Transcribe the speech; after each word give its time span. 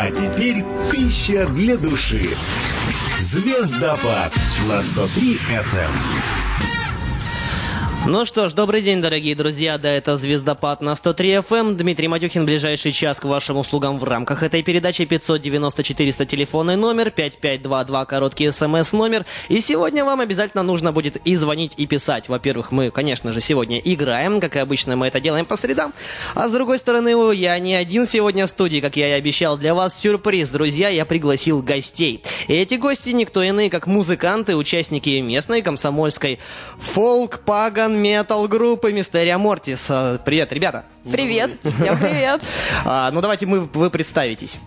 А 0.00 0.12
теперь 0.12 0.64
пища 0.92 1.44
для 1.48 1.76
души. 1.76 2.30
Звездопад 3.18 4.32
на 4.68 4.80
103 4.80 5.40
FM. 5.48 6.47
Ну 8.10 8.24
что 8.24 8.48
ж, 8.48 8.54
добрый 8.54 8.80
день, 8.80 9.02
дорогие 9.02 9.34
друзья. 9.34 9.76
Да, 9.76 9.90
это 9.90 10.16
«Звездопад» 10.16 10.80
на 10.80 10.96
103 10.96 11.30
FM. 11.40 11.74
Дмитрий 11.74 12.08
Матюхин, 12.08 12.46
ближайший 12.46 12.90
час 12.90 13.20
к 13.20 13.24
вашим 13.24 13.58
услугам 13.58 13.98
в 13.98 14.04
рамках 14.04 14.42
этой 14.42 14.62
передачи. 14.62 15.02
590-400 15.02 16.24
телефонный 16.24 16.76
номер, 16.76 17.10
5522 17.10 18.06
короткий 18.06 18.50
смс-номер. 18.50 19.26
И 19.50 19.60
сегодня 19.60 20.06
вам 20.06 20.20
обязательно 20.20 20.62
нужно 20.62 20.90
будет 20.90 21.18
и 21.26 21.36
звонить, 21.36 21.74
и 21.76 21.84
писать. 21.86 22.30
Во-первых, 22.30 22.72
мы, 22.72 22.90
конечно 22.90 23.30
же, 23.34 23.42
сегодня 23.42 23.78
играем, 23.78 24.40
как 24.40 24.56
и 24.56 24.58
обычно 24.58 24.96
мы 24.96 25.08
это 25.08 25.20
делаем 25.20 25.44
по 25.44 25.58
средам. 25.58 25.92
А 26.34 26.48
с 26.48 26.50
другой 26.50 26.78
стороны, 26.78 27.10
я 27.34 27.58
не 27.58 27.74
один 27.74 28.06
сегодня 28.06 28.46
в 28.46 28.48
студии, 28.48 28.80
как 28.80 28.96
я 28.96 29.08
и 29.08 29.12
обещал. 29.12 29.58
Для 29.58 29.74
вас 29.74 30.00
сюрприз, 30.00 30.48
друзья, 30.48 30.88
я 30.88 31.04
пригласил 31.04 31.60
гостей. 31.60 32.22
И 32.46 32.54
эти 32.54 32.76
гости 32.76 33.10
никто 33.10 33.42
иные, 33.42 33.68
как 33.68 33.86
музыканты, 33.86 34.56
участники 34.56 35.10
местной 35.20 35.60
комсомольской 35.60 36.38
фолк-паган 36.78 37.97
метал 37.98 38.48
группы 38.48 38.92
Мистерия 38.92 39.36
Мортис. 39.36 39.86
А, 39.90 40.18
привет, 40.18 40.52
ребята. 40.52 40.84
Привет, 41.10 41.58
всем 41.62 41.98
привет. 41.98 42.40
А, 42.84 43.10
ну 43.10 43.20
давайте 43.20 43.46
мы, 43.46 43.60
вы 43.60 43.90
представитесь. 43.90 44.58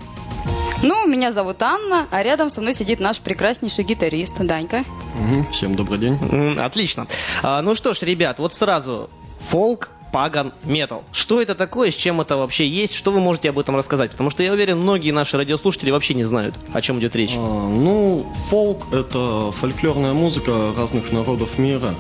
Ну, 0.84 1.08
меня 1.08 1.32
зовут 1.32 1.62
Анна, 1.62 2.08
а 2.12 2.24
рядом 2.24 2.50
со 2.50 2.60
мной 2.62 2.74
сидит 2.74 3.00
наш 3.00 3.20
прекраснейший 3.20 3.84
гитарист 3.84 4.38
Данька. 4.40 4.84
Угу, 5.20 5.52
всем 5.52 5.76
добрый 5.76 6.00
день. 6.00 6.58
Отлично. 6.60 7.08
А, 7.44 7.62
ну 7.62 7.76
что 7.76 7.94
ж, 7.94 8.02
ребят, 8.02 8.40
вот 8.40 8.54
сразу 8.54 9.10
фолк, 9.40 9.90
паган 10.12 10.54
метал. 10.64 11.04
Что 11.12 11.42
это 11.42 11.56
такое, 11.56 11.92
с 11.92 11.96
чем 11.96 12.22
это 12.22 12.38
вообще 12.38 12.68
есть, 12.68 12.96
что 12.96 13.12
вы 13.12 13.20
можете 13.20 13.50
об 13.50 13.60
этом 13.60 13.76
рассказать? 13.76 14.12
Потому 14.12 14.30
что 14.30 14.44
я 14.44 14.52
уверен, 14.52 14.80
многие 14.80 15.12
наши 15.12 15.38
радиослушатели 15.38 15.92
вообще 15.92 16.14
не 16.14 16.24
знают, 16.24 16.56
о 16.74 16.82
чем 16.82 17.00
идет 17.00 17.16
речь. 17.16 17.34
А, 17.36 17.40
ну, 17.40 18.26
фолк— 18.50 18.88
это 18.92 19.52
фольклорная 19.52 20.14
музыка 20.14 20.74
разных 20.76 21.12
народов 21.12 21.58
мира 21.58 21.96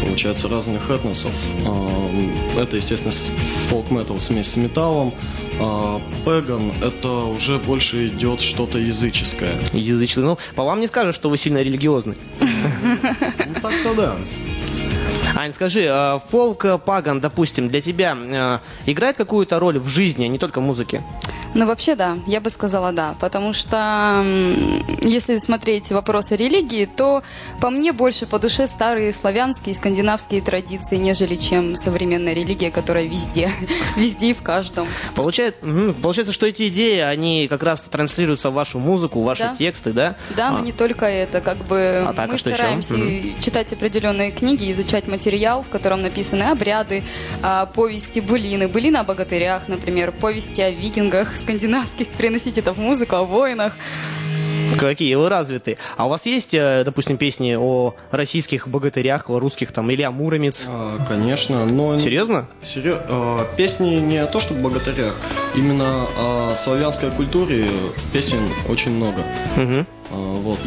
получается, 0.00 0.48
разных 0.48 0.90
этносов. 0.90 1.30
А, 1.66 2.60
это, 2.60 2.76
естественно, 2.76 3.14
фолк-метал 3.68 4.18
смесь 4.20 4.48
с 4.52 4.56
металлом. 4.56 5.14
А 5.60 6.00
пэган– 6.24 6.72
это 6.82 7.08
уже 7.08 7.58
больше 7.58 8.08
идет 8.08 8.40
что-то 8.40 8.78
языческое. 8.78 9.58
Языческое. 9.72 10.24
Ну, 10.24 10.38
по 10.54 10.64
вам 10.64 10.80
не 10.80 10.86
скажешь, 10.86 11.14
что 11.14 11.30
вы 11.30 11.36
сильно 11.36 11.62
религиозный. 11.62 12.16
Ну, 12.40 13.60
так-то 13.60 13.94
да. 13.94 14.16
Ань, 15.38 15.52
скажи, 15.52 15.86
а 15.88 16.18
фолк 16.18 16.66
паган, 16.84 17.20
допустим, 17.20 17.68
для 17.68 17.80
тебя 17.80 18.60
играет 18.86 19.16
какую-то 19.16 19.60
роль 19.60 19.78
в 19.78 19.86
жизни, 19.86 20.24
а 20.24 20.28
не 20.28 20.36
только 20.36 20.60
в 20.60 20.64
музыке? 20.64 21.00
Ну, 21.54 21.66
вообще, 21.66 21.94
да, 21.94 22.18
я 22.26 22.40
бы 22.40 22.50
сказала 22.50 22.92
да, 22.92 23.14
потому 23.20 23.52
что 23.52 24.24
если 25.00 25.38
смотреть 25.38 25.90
вопросы 25.90 26.36
религии, 26.36 26.84
то 26.84 27.22
по 27.60 27.70
мне 27.70 27.92
больше 27.92 28.26
по 28.26 28.38
душе 28.38 28.66
старые 28.66 29.12
славянские, 29.12 29.74
скандинавские 29.74 30.42
традиции, 30.42 30.96
нежели 30.96 31.36
чем 31.36 31.76
современная 31.76 32.34
религия, 32.34 32.70
которая 32.70 33.04
везде, 33.04 33.50
везде 33.96 34.30
и 34.30 34.34
в 34.34 34.42
каждом. 34.42 34.86
Получается, 35.14 35.60
получается, 36.02 36.32
что 36.34 36.46
эти 36.46 36.68
идеи, 36.68 36.98
они 36.98 37.48
как 37.48 37.62
раз 37.62 37.82
транслируются 37.82 38.50
в 38.50 38.54
вашу 38.54 38.78
музыку, 38.78 39.22
в 39.22 39.24
ваши 39.24 39.44
да. 39.44 39.56
тексты, 39.56 39.92
да? 39.92 40.16
Да, 40.36 40.48
а. 40.48 40.52
но 40.52 40.60
не 40.60 40.72
только 40.72 41.06
это, 41.06 41.40
как 41.40 41.58
бы 41.58 42.04
а 42.06 42.12
так, 42.12 42.28
мы 42.28 42.34
а 42.34 42.38
стараемся 42.38 42.94
еще? 42.94 43.40
читать 43.40 43.72
определенные 43.72 44.30
книги, 44.30 44.70
изучать 44.70 45.06
материал, 45.28 45.62
в 45.62 45.68
котором 45.68 46.00
написаны 46.00 46.44
обряды, 46.44 47.04
а, 47.42 47.66
повести, 47.66 48.20
былины, 48.20 48.66
былины 48.66 48.96
о 48.96 49.04
богатырях, 49.04 49.68
например, 49.68 50.10
повести 50.10 50.62
о 50.62 50.70
викингах, 50.70 51.36
скандинавских, 51.36 52.06
переносить 52.08 52.56
это 52.56 52.72
в 52.72 52.78
музыку, 52.78 53.16
о 53.16 53.24
войнах. 53.24 53.74
Какие 54.78 55.14
вы 55.16 55.28
развитые. 55.28 55.76
А 55.98 56.06
у 56.06 56.08
вас 56.08 56.24
есть, 56.24 56.54
э, 56.54 56.82
допустим, 56.84 57.18
песни 57.18 57.56
о 57.58 57.94
российских 58.10 58.68
богатырях, 58.68 59.28
о 59.28 59.38
русских 59.38 59.70
там, 59.72 59.90
или 59.90 60.02
о 60.02 60.10
Муромец? 60.10 60.64
А, 60.66 60.98
конечно, 61.06 61.66
но... 61.66 61.98
Серьезно? 61.98 62.46
Серьез... 62.62 62.96
А, 63.08 63.46
песни 63.56 63.96
не 63.96 64.24
то, 64.26 64.40
что 64.40 64.54
богатырях, 64.54 65.14
именно 65.54 66.06
о 66.16 66.54
славянской 66.56 67.10
культуре 67.10 67.66
песен 68.14 68.40
очень 68.68 68.92
много. 68.92 69.20
Угу. 69.56 69.86
А, 70.10 70.14
вот. 70.14 70.58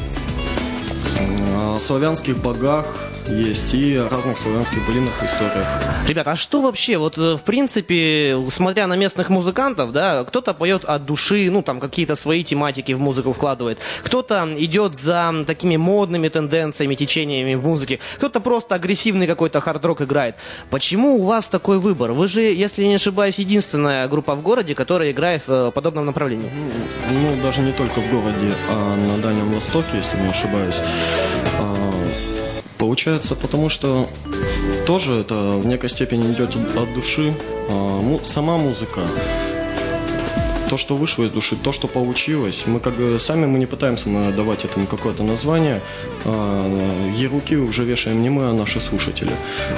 О 1.19 1.79
славянских 1.79 2.37
богах, 2.41 3.10
есть 3.31 3.73
и 3.73 3.95
о 3.95 4.09
разных 4.09 4.37
славянских 4.37 4.85
былинах 4.85 5.13
и 5.21 5.25
историях. 5.25 5.65
Ребята, 6.07 6.31
а 6.31 6.35
что 6.35 6.61
вообще, 6.61 6.97
вот 6.97 7.17
э, 7.17 7.35
в 7.35 7.41
принципе, 7.41 8.37
смотря 8.49 8.87
на 8.87 8.95
местных 8.95 9.29
музыкантов, 9.29 9.91
да, 9.91 10.23
кто-то 10.23 10.53
поет 10.53 10.85
от 10.85 11.05
души, 11.05 11.49
ну 11.51 11.61
там 11.61 11.79
какие-то 11.79 12.15
свои 12.15 12.43
тематики 12.43 12.91
в 12.93 12.99
музыку 12.99 13.33
вкладывает, 13.33 13.79
кто-то 14.03 14.47
идет 14.57 14.97
за 14.97 15.33
такими 15.47 15.77
модными 15.77 16.27
тенденциями, 16.27 16.95
течениями 16.95 17.55
в 17.55 17.63
музыке, 17.63 17.99
кто-то 18.17 18.39
просто 18.39 18.75
агрессивный 18.75 19.27
какой-то 19.27 19.59
хард-рок 19.59 20.01
играет. 20.01 20.35
Почему 20.69 21.17
у 21.17 21.25
вас 21.25 21.47
такой 21.47 21.79
выбор? 21.79 22.11
Вы 22.11 22.27
же, 22.27 22.41
если 22.41 22.83
не 22.83 22.95
ошибаюсь, 22.95 23.35
единственная 23.35 24.07
группа 24.07 24.35
в 24.35 24.41
городе, 24.41 24.75
которая 24.75 25.11
играет 25.11 25.43
в 25.47 25.51
э, 25.51 25.71
подобном 25.71 26.05
направлении. 26.05 26.49
Ну, 27.11 27.35
ну 27.35 27.43
даже 27.43 27.61
не 27.61 27.71
только 27.71 27.99
в 27.99 28.11
городе, 28.11 28.53
а 28.69 28.95
на 28.95 29.17
Дальнем 29.21 29.51
Востоке, 29.53 29.97
если 29.97 30.17
не 30.17 30.29
ошибаюсь. 30.29 30.81
Получается, 32.81 33.35
потому 33.35 33.69
что 33.69 34.09
тоже 34.87 35.19
это 35.19 35.35
в 35.35 35.67
некой 35.67 35.87
степени 35.87 36.33
идет 36.33 36.55
от 36.55 36.91
души. 36.95 37.31
А, 37.69 38.19
сама 38.25 38.57
музыка 38.57 39.01
то, 40.71 40.77
что 40.77 40.95
вышло 40.95 41.25
из 41.25 41.31
души, 41.31 41.57
то, 41.57 41.73
что 41.73 41.87
получилось. 41.89 42.63
Мы 42.65 42.79
как 42.79 42.93
бы 42.93 43.19
сами 43.19 43.45
мы 43.45 43.59
не 43.59 43.65
пытаемся 43.65 44.07
давать 44.31 44.63
этому 44.63 44.85
какое-то 44.85 45.21
название. 45.21 45.81
А, 46.23 47.11
ярлыки 47.13 47.57
уже 47.57 47.83
вешаем 47.83 48.21
не 48.21 48.29
мы, 48.29 48.45
а 48.49 48.53
наши 48.53 48.79
слушатели, 48.79 49.33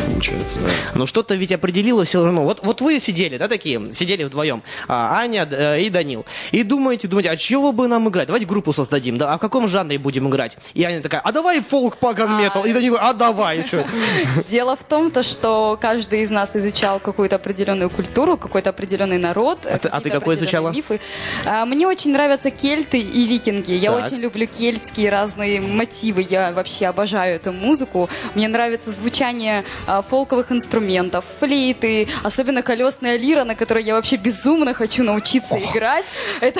получается. 0.05 0.59
Но 0.93 1.07
что-то 1.07 1.33
ведь 1.33 1.51
определилось 1.51 2.09
все 2.09 2.23
равно. 2.23 2.43
Вот, 2.43 2.59
вот 2.63 2.81
вы 2.81 2.99
сидели, 2.99 3.37
да, 3.37 3.47
такие, 3.47 3.91
сидели 3.91 4.23
вдвоем, 4.23 4.61
а, 4.87 5.17
Аня 5.17 5.47
э, 5.49 5.81
и 5.81 5.89
Данил, 5.89 6.27
и 6.51 6.61
думаете, 6.61 7.07
думаете, 7.07 7.31
а 7.31 7.37
чего 7.37 7.71
бы 7.71 7.87
нам 7.87 8.07
играть? 8.09 8.27
Давайте 8.27 8.45
группу 8.45 8.71
создадим, 8.71 9.17
да, 9.17 9.33
а 9.33 9.37
в 9.37 9.41
каком 9.41 9.67
жанре 9.67 9.97
будем 9.97 10.29
играть? 10.29 10.57
И 10.75 10.83
Аня 10.83 11.01
такая, 11.01 11.21
а 11.21 11.31
давай 11.31 11.61
фолк, 11.61 11.97
паган, 11.97 12.39
метал. 12.39 12.65
И 12.65 12.73
Данил, 12.73 12.97
а 12.99 13.13
давай. 13.13 13.65
Что? 13.65 13.83
Дело 14.51 14.75
в 14.75 14.83
том, 14.83 15.09
то, 15.09 15.23
что 15.23 15.75
каждый 15.81 16.21
из 16.21 16.29
нас 16.29 16.51
изучал 16.53 16.99
какую-то 16.99 17.37
определенную 17.37 17.89
культуру, 17.89 18.37
какой-то 18.37 18.69
определенный 18.69 19.17
народ. 19.17 19.65
А 19.65 19.79
ты, 19.79 19.87
а 19.87 19.99
ты 19.99 20.11
какой 20.11 20.35
изучала? 20.35 20.71
Мифы. 20.83 21.01
А, 21.45 21.65
мне 21.65 21.87
очень 21.87 22.11
нравятся 22.11 22.51
кельты 22.51 22.99
и 22.99 23.25
викинги. 23.25 23.71
Я 23.71 23.91
так. 23.91 24.07
очень 24.07 24.17
люблю 24.17 24.47
кельтские 24.47 25.09
разные 25.09 25.61
мотивы. 25.61 26.25
Я 26.29 26.51
вообще 26.51 26.87
обожаю 26.87 27.35
эту 27.35 27.51
музыку. 27.51 28.09
Мне 28.35 28.47
нравится 28.47 28.91
звучание 28.91 29.63
а, 29.87 30.01
фолковых 30.01 30.51
инструментов, 30.51 31.25
флейты, 31.39 32.07
особенно 32.23 32.61
колесная 32.61 33.17
лира, 33.17 33.43
на 33.43 33.55
которой 33.55 33.83
я 33.83 33.95
вообще 33.95 34.15
безумно 34.15 34.73
хочу 34.73 35.03
научиться 35.03 35.55
Ох. 35.55 35.75
играть. 35.75 36.05
Это 36.41 36.59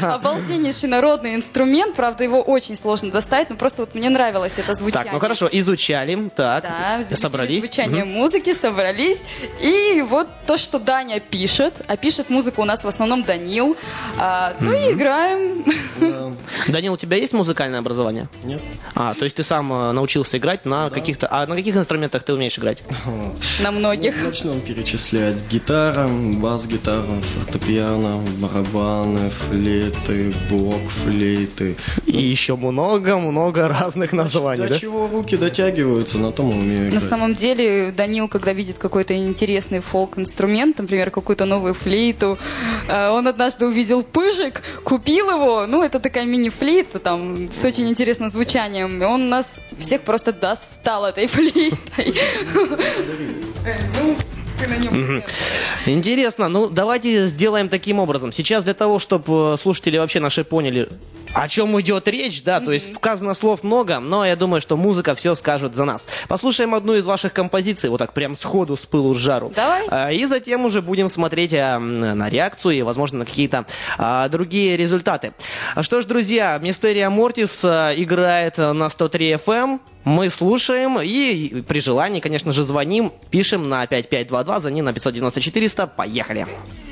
обалденнейший 0.14 0.88
народный 0.88 1.34
инструмент. 1.34 1.94
Правда, 1.94 2.24
его 2.24 2.40
очень 2.40 2.76
сложно 2.76 3.10
достать, 3.10 3.50
но 3.50 3.56
просто 3.56 3.82
вот 3.82 3.94
мне 3.94 4.10
нравилось 4.10 4.54
это 4.58 4.74
звучание. 4.74 5.04
Так, 5.04 5.12
ну 5.12 5.18
хорошо, 5.18 5.48
изучали, 5.50 6.08
так, 6.34 6.64
да, 6.64 7.16
собрались. 7.16 7.62
Звучание 7.62 8.04
угу. 8.04 8.12
музыки, 8.12 8.54
собрались. 8.54 9.18
И 9.60 10.04
вот 10.08 10.28
то, 10.46 10.56
что 10.56 10.78
Даня 10.78 11.20
пишет, 11.20 11.74
а 11.86 11.96
пишет 11.96 12.30
музыку 12.30 12.62
у 12.62 12.64
нас 12.64 12.84
в 12.84 12.88
основном 12.88 13.22
Даня 13.22 13.37
Данил, 13.38 13.76
а, 14.18 14.54
то 14.54 14.66
mm-hmm. 14.66 14.90
и 14.90 14.92
играем. 14.92 15.64
Да. 16.00 16.32
Данил, 16.68 16.94
у 16.94 16.96
тебя 16.96 17.16
есть 17.16 17.32
музыкальное 17.32 17.78
образование? 17.78 18.28
Нет. 18.44 18.60
А, 18.94 19.14
то 19.14 19.24
есть 19.24 19.36
ты 19.36 19.42
сам 19.42 19.72
э, 19.72 19.92
научился 19.92 20.38
играть 20.38 20.64
на 20.64 20.88
да. 20.88 20.94
каких-то... 20.94 21.28
А 21.30 21.46
на 21.46 21.56
каких 21.56 21.76
инструментах 21.76 22.22
ты 22.22 22.32
умеешь 22.34 22.58
играть? 22.58 22.82
На 23.62 23.70
многих. 23.70 24.14
Ну, 24.20 24.28
начнем 24.28 24.60
перечислять. 24.60 25.42
Гитара, 25.48 26.08
бас-гитара, 26.08 27.06
фортепиано, 27.20 28.24
барабаны, 28.40 29.30
флейты, 29.30 30.34
блок-флейты. 30.50 31.76
И 32.06 32.18
еще 32.18 32.56
много-много 32.56 33.68
разных 33.68 34.12
названий, 34.12 34.64
До 34.64 34.68
да? 34.70 34.78
чего 34.78 35.08
руки 35.08 35.36
дотягиваются, 35.36 36.18
на 36.18 36.32
том 36.32 36.50
умею 36.50 36.88
играть. 36.88 36.94
На 36.94 37.00
самом 37.00 37.34
деле, 37.34 37.92
Данил, 37.92 38.28
когда 38.28 38.52
видит 38.52 38.78
какой-то 38.78 39.14
интересный 39.14 39.80
фолк-инструмент, 39.80 40.78
например, 40.78 41.10
какую-то 41.10 41.44
новую 41.44 41.74
флейту, 41.74 42.38
э, 42.88 43.08
он 43.18 43.28
однажды 43.28 43.66
увидел 43.66 44.02
пыжик, 44.02 44.62
купил 44.84 45.30
его, 45.30 45.66
ну, 45.66 45.82
это 45.82 46.00
такая 46.00 46.24
мини-флейта, 46.24 46.98
там, 46.98 47.48
с 47.52 47.64
очень 47.64 47.88
интересным 47.88 48.30
звучанием, 48.30 49.02
и 49.02 49.04
он 49.04 49.28
нас 49.28 49.60
всех 49.78 50.02
просто 50.02 50.32
достал 50.32 51.04
этой 51.06 51.26
флейтой. 51.26 52.14
на 54.66 54.76
нем. 54.76 55.22
Интересно, 55.86 56.48
ну 56.48 56.68
давайте 56.68 57.26
сделаем 57.26 57.68
таким 57.68 57.98
образом. 57.98 58.32
Сейчас 58.32 58.64
для 58.64 58.74
того, 58.74 58.98
чтобы 58.98 59.56
слушатели 59.60 59.98
вообще 59.98 60.20
наши 60.20 60.44
поняли, 60.44 60.88
о 61.34 61.48
чем 61.48 61.78
идет 61.80 62.08
речь, 62.08 62.42
да, 62.42 62.60
то 62.60 62.72
есть 62.72 62.94
сказано 62.94 63.34
слов 63.34 63.62
много, 63.62 64.00
но 64.00 64.24
я 64.24 64.34
думаю, 64.36 64.60
что 64.60 64.76
музыка 64.76 65.14
все 65.14 65.34
скажет 65.34 65.74
за 65.74 65.84
нас. 65.84 66.08
Послушаем 66.26 66.74
одну 66.74 66.94
из 66.94 67.04
ваших 67.06 67.32
композиций, 67.32 67.90
вот 67.90 67.98
так 67.98 68.12
прям 68.12 68.36
сходу 68.36 68.76
с 68.76 68.86
пылу 68.86 69.14
с 69.14 69.18
жару. 69.18 69.52
Давай. 69.54 69.86
А, 69.88 70.10
И 70.12 70.24
затем 70.24 70.64
уже 70.64 70.80
будем 70.82 71.08
смотреть 71.08 71.54
а, 71.54 71.78
на 71.78 72.28
реакцию 72.30 72.76
и, 72.76 72.82
возможно, 72.82 73.18
на 73.20 73.24
какие-то 73.26 73.66
а, 73.98 74.28
другие 74.28 74.76
результаты. 74.76 75.32
Что 75.82 76.00
ж, 76.00 76.06
друзья, 76.06 76.58
Мистерия 76.62 77.10
Мортис 77.10 77.64
играет 77.64 78.58
а, 78.58 78.72
на 78.72 78.88
103 78.88 79.32
FM. 79.32 79.80
Мы 80.08 80.30
слушаем 80.30 80.98
и 80.98 81.60
при 81.60 81.80
желании, 81.80 82.20
конечно 82.20 82.50
же, 82.50 82.62
звоним, 82.62 83.12
пишем 83.30 83.68
на 83.68 83.86
5522, 83.86 84.60
звоним 84.60 84.86
на 84.86 84.94
590 84.94 85.40
400. 85.42 85.86
Поехали. 85.86 86.46
Когда 86.46 86.87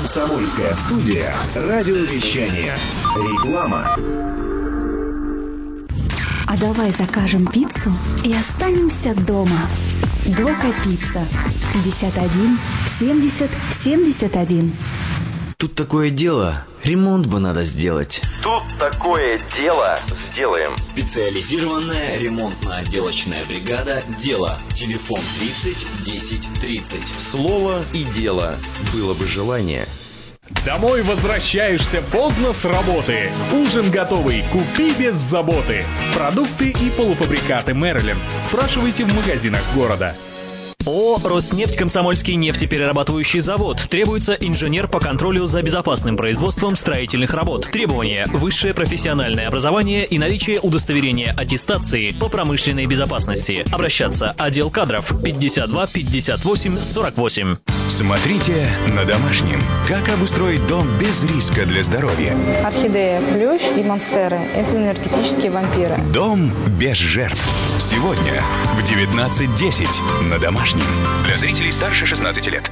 Комсомольская 0.00 0.74
студия. 0.76 1.34
Радиовещание. 1.54 2.74
Реклама. 3.16 3.98
А 6.46 6.56
давай 6.56 6.90
закажем 6.90 7.46
пиццу 7.46 7.92
и 8.24 8.34
останемся 8.34 9.14
дома. 9.14 9.60
Дока 10.24 10.72
пицца. 10.82 11.22
51 11.74 12.58
70 12.86 13.50
71. 13.70 14.72
Тут 15.60 15.74
такое 15.74 16.08
дело, 16.08 16.64
ремонт 16.82 17.26
бы 17.26 17.38
надо 17.38 17.64
сделать. 17.64 18.22
Тут 18.42 18.62
такое 18.78 19.38
дело 19.58 19.98
сделаем. 20.08 20.74
Специализированная 20.78 22.16
ремонтно-отделочная 22.18 23.46
бригада 23.46 24.02
«Дело». 24.18 24.58
Телефон 24.74 25.20
30 25.38 26.02
10 26.06 26.48
30. 26.62 27.06
Слово 27.06 27.84
и 27.92 28.04
дело. 28.04 28.54
Было 28.94 29.12
бы 29.12 29.26
желание. 29.26 29.84
Домой 30.64 31.02
возвращаешься 31.02 32.00
поздно 32.10 32.54
с 32.54 32.64
работы. 32.64 33.30
Ужин 33.52 33.90
готовый, 33.90 34.42
купи 34.50 34.94
без 34.98 35.16
заботы. 35.16 35.84
Продукты 36.14 36.70
и 36.70 36.88
полуфабрикаты 36.96 37.74
Мэрилин. 37.74 38.16
Спрашивайте 38.38 39.04
в 39.04 39.14
магазинах 39.14 39.62
города. 39.74 40.14
О, 40.86 41.18
Роснефть 41.22 41.76
Комсомольский 41.76 42.36
нефтеперерабатывающий 42.36 43.40
завод. 43.40 43.86
Требуется 43.90 44.34
инженер 44.34 44.88
по 44.88 44.98
контролю 44.98 45.46
за 45.46 45.62
безопасным 45.62 46.16
производством 46.16 46.74
строительных 46.74 47.34
работ. 47.34 47.68
Требования. 47.70 48.26
Высшее 48.32 48.72
профессиональное 48.72 49.48
образование 49.48 50.06
и 50.06 50.18
наличие 50.18 50.58
удостоверения 50.60 51.34
аттестации 51.36 52.12
по 52.12 52.28
промышленной 52.28 52.86
безопасности. 52.86 53.64
Обращаться. 53.70 54.34
Отдел 54.38 54.70
кадров 54.70 55.12
52 55.22 55.86
58 55.86 56.78
48. 56.78 57.56
Смотрите 58.00 58.66
на 58.96 59.04
домашнем. 59.04 59.60
Как 59.86 60.08
обустроить 60.08 60.66
дом 60.66 60.88
без 60.96 61.22
риска 61.22 61.66
для 61.66 61.82
здоровья? 61.82 62.34
Орхидея, 62.64 63.20
плющ 63.20 63.60
и 63.76 63.82
монстеры– 63.82 64.38
это 64.56 64.74
энергетические 64.74 65.50
вампиры. 65.50 65.96
Дом 66.10 66.50
без 66.78 66.96
жертв. 66.96 67.46
Сегодня 67.78 68.42
в 68.74 68.82
19.10 68.82 70.22
на 70.30 70.38
домашнем. 70.38 70.86
Для 71.26 71.36
зрителей 71.36 71.72
старше 71.72 72.06
16 72.06 72.46
лет. 72.46 72.70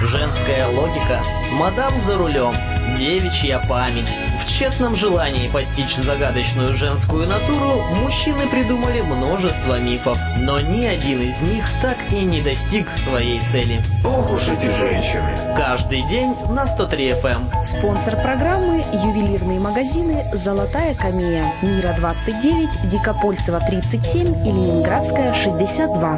Женская 0.00 0.66
логика. 0.68 1.20
Мадам 1.52 1.92
за 2.00 2.16
рулем. 2.16 2.54
Девичья 2.98 3.60
память. 3.68 4.12
В 4.40 4.44
тщетном 4.44 4.96
желании 4.96 5.48
постичь 5.48 5.94
загадочную 5.94 6.74
женскую 6.74 7.28
натуру 7.28 7.84
мужчины 7.94 8.48
придумали 8.48 9.02
множество 9.02 9.78
мифов, 9.78 10.18
но 10.38 10.58
ни 10.58 10.84
один 10.84 11.20
из 11.20 11.40
них 11.40 11.64
так 11.80 11.96
и 12.10 12.24
не 12.24 12.42
достиг 12.42 12.88
своей 12.96 13.38
цели. 13.42 13.80
Ох 14.04 14.32
уж 14.32 14.48
эти 14.48 14.66
женщины. 14.76 15.38
Каждый 15.56 16.02
день 16.08 16.34
на 16.50 16.66
103 16.66 17.10
FM. 17.10 17.62
Спонсор 17.62 18.16
программы– 18.16 18.82
ювелирные 18.92 19.60
магазины 19.60 20.20
«Золотая 20.32 20.92
камея». 20.96 21.52
Мира 21.62 21.94
29, 21.98 22.90
Дикопольцева 22.90 23.60
37 23.60 24.44
и 24.44 24.50
Ленинградская 24.50 25.34
62. 25.34 26.16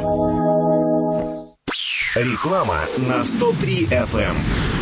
Реклама 2.15 2.79
на 2.97 3.23
103 3.23 3.85
FM. 3.85 4.35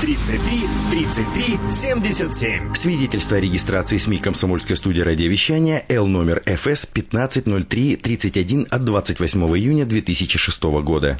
33 0.09 0.67
33 0.89 1.59
77. 1.69 2.73
Свидетельство 2.73 3.37
о 3.37 3.39
регистрации 3.39 3.97
СМИ 3.97 4.17
«Комсомольская 4.17 4.75
студия 4.75 5.05
радиовещания» 5.05 5.85
Л 5.87 6.07
номер 6.07 6.41
ФС 6.47 6.87
1503-31 6.91 8.67
от 8.69 8.83
28 8.85 9.39
июня 9.55 9.85
2006 9.85 10.63
года. 10.81 11.19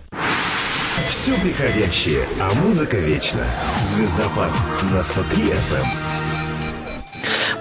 Все 1.10 1.40
приходящее, 1.40 2.28
а 2.40 2.52
музыка 2.56 2.98
вечна. 2.98 3.46
Звездопад 3.84 4.52
на 4.92 5.04
103 5.04 5.44
FM. 5.44 6.19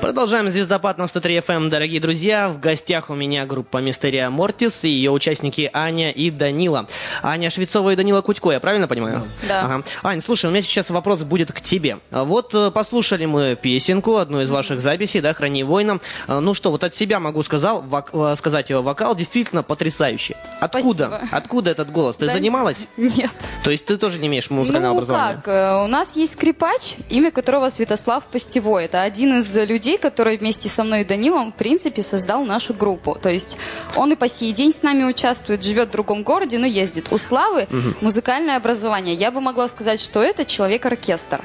Продолжаем 0.01 0.49
«Звездопад» 0.51 0.97
на 0.97 1.09
103 1.09 1.39
FM, 1.39 1.69
дорогие 1.71 2.01
друзья. 2.01 2.49
В 2.49 2.61
гостях 2.61 3.11
у 3.11 3.15
меня 3.15 3.45
группа 3.47 3.79
«Мистерия 3.79 4.31
Мортис» 4.31 4.85
и 4.85 4.89
ее 4.89 5.11
участники 5.11 5.69
Аня 5.73 6.11
и 6.13 6.31
Данила. 6.31 6.87
Аня 7.21 7.51
Швецова 7.51 7.91
и 7.91 7.97
Данила 7.97 8.23
Кутько, 8.23 8.53
я 8.53 8.61
правильно 8.61 8.87
понимаю? 8.87 9.23
Да. 9.49 9.63
Ага. 9.65 9.83
Ань, 10.05 10.21
слушай, 10.21 10.47
у 10.47 10.51
меня 10.51 10.63
сейчас 10.63 10.91
вопрос 10.91 11.25
будет 11.25 11.53
к 11.53 11.61
тебе. 11.61 11.99
Вот 12.13 12.55
э, 12.55 12.71
послушали 12.71 13.27
мы 13.27 13.59
песенку, 13.61 14.17
одну 14.19 14.41
из 14.41 14.51
ваших 14.51 14.81
записей, 14.81 15.21
да, 15.21 15.35
«Храни 15.35 15.65
воина». 15.65 15.99
Э, 16.29 16.39
Ну 16.39 16.55
что, 16.55 16.71
вот 16.71 16.85
от 16.85 16.95
себя 16.95 17.19
могу 17.19 17.43
сказал, 17.43 17.83
вок- 17.83 18.33
э, 18.33 18.37
сказать, 18.37 18.71
вокал 18.71 19.17
действительно 19.17 19.63
потрясающий. 19.65 20.37
Откуда? 20.61 21.09
Спасибо. 21.09 21.37
Откуда 21.37 21.71
этот 21.73 21.91
голос? 21.91 22.17
Ты 22.17 22.27
Да 22.27 22.33
занималась? 22.33 22.87
Нет. 22.97 23.33
То 23.65 23.71
есть 23.73 23.85
ты 23.85 23.97
тоже 23.99 24.19
не 24.21 24.29
имеешь 24.29 24.49
музыкального 24.49 24.93
ну 24.93 24.99
образования? 24.99 25.41
как, 25.45 25.49
э, 25.49 25.85
у 25.85 25.89
нас 25.89 26.15
есть 26.15 26.35
скрипач, 26.35 26.95
имя 27.11 27.31
которого 27.33 27.69
Святослав 27.69 28.23
Постевой. 28.25 28.85
Это 28.85 29.03
один 29.03 29.39
из 29.41 29.55
людей, 29.57 29.88
который 29.97 30.37
вместе 30.37 30.69
со 30.69 30.85
мной 30.85 31.01
и 31.01 31.05
Данилом, 31.05 31.53
в 31.53 31.55
принципе, 31.55 32.03
создал 32.03 32.45
нашу 32.45 32.75
группу. 32.75 33.17
То 33.21 33.31
есть 33.31 33.57
он 33.97 34.13
и 34.13 34.17
по 34.17 34.29
сей 34.29 34.53
день 34.53 34.73
с 34.73 34.83
нами 34.83 35.05
участвует, 35.05 35.63
живет 35.63 35.89
в 35.89 35.93
другом 35.93 36.23
городе, 36.23 36.59
но 36.59 36.67
ездит. 36.67 37.07
У 37.13 37.19
Славы 37.19 37.67
Мгм. 37.71 37.95
музыкальное 38.01 38.57
образование. 38.57 39.15
Я 39.15 39.31
бы 39.31 39.41
могла 39.41 39.69
сказать, 39.69 40.01
что 40.01 40.23
это 40.23 40.45
человек-оркестр. 40.45 41.41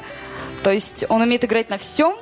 То 0.64 0.72
есть 0.72 1.06
он 1.10 1.22
умеет 1.22 1.44
играть 1.46 1.70
на 1.70 1.78
всем, 1.78 2.16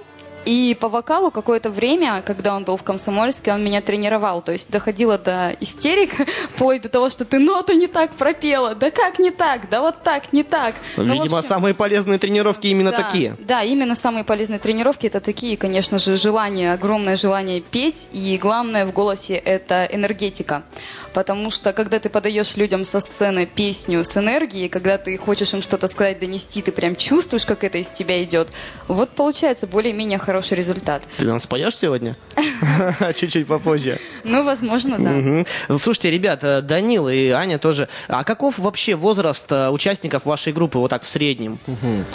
и 0.46 0.76
по 0.80 0.90
вокалу 0.90 1.32
какое-то 1.32 1.70
время, 1.70 2.22
когда 2.22 2.56
он 2.56 2.64
был 2.64 2.78
в 2.78 2.84
Комсомольске, 2.84 3.54
он 3.54 3.64
меня 3.64 3.82
тренировал. 3.82 4.42
То 4.42 4.52
есть 4.52 4.72
доходило 4.72 5.18
до 5.18 5.56
истерик, 5.60 6.12
вплоть 6.56 6.82
до 6.82 6.90
того, 6.90 7.10
что 7.10 7.26
ты 7.26 7.40
ноту 7.40 7.74
не 7.74 7.88
так 7.88 8.12
пропела. 8.12 8.76
Да 8.76 8.92
как 8.92 9.20
не 9.20 9.32
так? 9.32 9.70
Да 9.70 9.82
вот 9.82 10.04
так, 10.04 10.34
не 10.34 10.44
так. 10.44 10.76
Ну, 10.98 11.14
Видимо, 11.14 11.38
общем, 11.38 11.48
самые 11.48 11.74
полезные 11.74 12.20
тренировки 12.20 12.68
именно 12.68 12.92
да, 12.92 12.98
такие. 12.98 13.36
Да, 13.40 13.64
именно 13.64 13.96
самые 13.96 14.24
полезные 14.24 14.60
тренировки 14.60 15.08
это 15.08 15.20
такие, 15.20 15.58
конечно 15.58 15.98
же, 15.98 16.16
желание, 16.16 16.74
огромное 16.74 17.16
желание 17.16 17.62
петь, 17.62 18.08
и 18.12 18.38
главное 18.42 18.86
в 18.86 18.94
голосе 18.94 19.36
это 19.36 19.86
энергетика. 19.86 20.64
Потому 21.14 21.52
что 21.52 21.74
когда 21.74 22.00
ты 22.00 22.10
подаешь 22.10 22.56
людям 22.56 22.86
со 22.86 23.00
сцены 23.00 23.46
песню 23.46 24.04
с 24.04 24.16
энергией, 24.18 24.70
когда 24.70 24.98
ты 24.98 25.18
хочешь 25.18 25.54
им 25.54 25.62
что-то 25.62 25.88
сказать, 25.88 26.20
донести, 26.20 26.62
ты 26.62 26.72
прям 26.72 26.96
чувствуешь, 26.96 27.46
как 27.46 27.64
это 27.64 27.78
из 27.78 27.88
тебя 27.88 28.24
идет, 28.24 28.50
вот 28.88 29.10
получается 29.10 29.68
более-менее 29.68 30.20
хороший 30.20 30.58
результат. 30.58 31.04
Ты 31.18 31.26
нам 31.26 31.40
споешь 31.40 31.76
сегодня? 31.78 32.16
Чуть-чуть 33.16 33.48
попозже. 33.48 34.00
Ну, 34.24 34.44
возможно, 34.44 34.98
да. 35.00 35.78
Слушайте, 35.78 36.12
ребята, 36.12 36.62
Данил 36.62 37.10
и 37.10 37.30
Аня 37.30 37.60
тоже. 37.60 37.88
А 38.08 38.24
каков 38.24 38.60
вообще 38.60 38.96
возраст 38.96 39.52
э, 39.52 39.70
участников 39.70 40.26
вашей 40.26 40.54
группы 40.54 40.78
вот 40.78 40.90
так 40.90 41.04
в 41.04 41.08
среднем? 41.08 41.58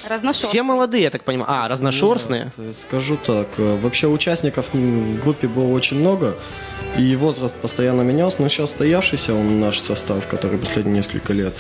Разношерстный. 0.08 0.48
Все 0.48 0.62
молодые, 0.62 1.04
я 1.04 1.10
так 1.10 1.24
понимаю. 1.24 1.50
А, 1.50 1.68
разношерстные? 1.68 2.52
Скажу 2.80 3.16
так, 3.16 3.48
э, 3.58 3.76
вообще 3.82 4.06
участников 4.06 4.66
в 4.72 5.22
группе 5.22 5.48
было 5.48 5.72
очень 5.72 5.98
много, 5.98 6.36
и 6.98 7.14
возраст 7.16 7.54
постоянно 7.54 8.02
менялся, 8.02 8.42
но 8.42 8.48
сейчас 8.48 8.70
стоявшийся 8.87 9.35
он 9.35 9.59
наш 9.59 9.81
состав, 9.81 10.28
который 10.28 10.59
последние 10.59 10.99
несколько 10.99 11.33
лет, 11.33 11.52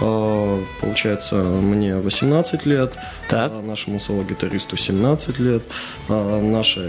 э, 0.00 0.62
получается, 0.80 1.34
мне 1.34 1.96
18 1.96 2.66
лет, 2.66 2.92
а 3.30 3.60
нашему 3.62 3.98
соло-гитаристу 3.98 4.76
17 4.76 5.40
лет, 5.40 5.62
а 6.08 6.40
нашей 6.40 6.88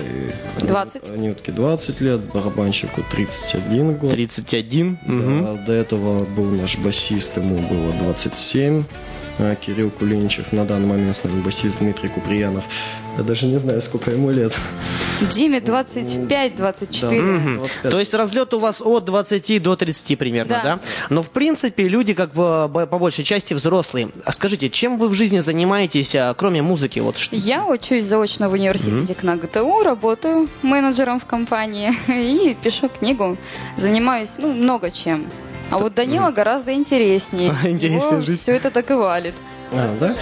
20. 0.62 1.10
Анютке 1.10 1.52
20 1.52 2.02
лет, 2.02 2.20
барабанщику 2.32 3.04
31 3.12 3.96
год. 3.96 4.12
31? 4.12 5.00
Да, 5.08 5.54
до 5.66 5.74
этого 5.74 6.24
был 6.24 6.52
наш 6.52 6.78
басист, 6.78 7.38
ему 7.38 7.58
было 7.68 7.92
27. 8.04 8.84
А, 9.40 9.56
Кирилл 9.56 9.90
Кулиничев, 9.90 10.52
на 10.52 10.66
данный 10.66 10.88
момент 10.88 11.16
с 11.16 11.24
нами 11.24 11.42
басист 11.42 11.80
Дмитрий 11.80 12.10
Куприянов. 12.10 12.64
Я 13.18 13.24
даже 13.24 13.48
не 13.48 13.58
знаю, 13.58 13.82
сколько 13.82 14.12
ему 14.12 14.30
лет. 14.32 14.58
Диме 15.30 15.60
25-24. 15.60 17.22
Мгм. 17.22 17.62
То 17.84 18.00
есть 18.00 18.14
разлет 18.14 18.54
у 18.54 18.60
вас 18.60 18.82
от 18.82 19.06
20 19.06 19.60
до 19.62 19.76
30 19.76 20.16
примерно, 20.18 20.50
да? 20.64 20.64
Да. 20.64 20.80
Но 21.10 21.24
в 21.24 21.30
принципе 21.32 21.88
люди 21.88 22.14
как 22.14 22.30
бы 22.34 22.70
по 22.90 22.98
большей 23.00 23.24
части 23.24 23.54
взрослые. 23.54 24.10
А 24.24 24.32
скажите, 24.32 24.70
чем 24.70 24.98
вы 24.98 25.08
в 25.10 25.14
жизни 25.14 25.40
занимаетесь, 25.40 26.16
а, 26.16 26.34
кроме 26.34 26.62
музыки? 26.62 27.00
Вот 27.00 27.18
что- 27.18 27.36
Я 27.36 27.66
учусь 27.66 28.06
заочно 28.06 28.50
в 28.50 28.54
университете 28.54 29.16
на 29.24 29.36
ГТУ, 29.36 29.84
работаю 29.84 30.48
менеджером 30.62 31.20
в 31.20 31.26
компании 31.26 31.94
и 32.08 32.56
пишу 32.62 32.90
книгу. 32.90 33.38
Занимаюсь, 33.78 34.36
ну, 34.38 34.54
много 34.54 34.92
чем. 34.92 35.26
А 35.72 35.78
вот 35.78 35.94
Данила 35.94 36.32
гораздо 36.32 36.74
интереснее. 36.74 37.56
Интересная 37.64 38.22
жизнь. 38.22 38.42
Все 38.42 38.56
это 38.56 38.72
так 38.72 38.90
и 38.92 38.94
валит. 38.94 39.36
А, 39.72 39.96
да? 40.00 40.16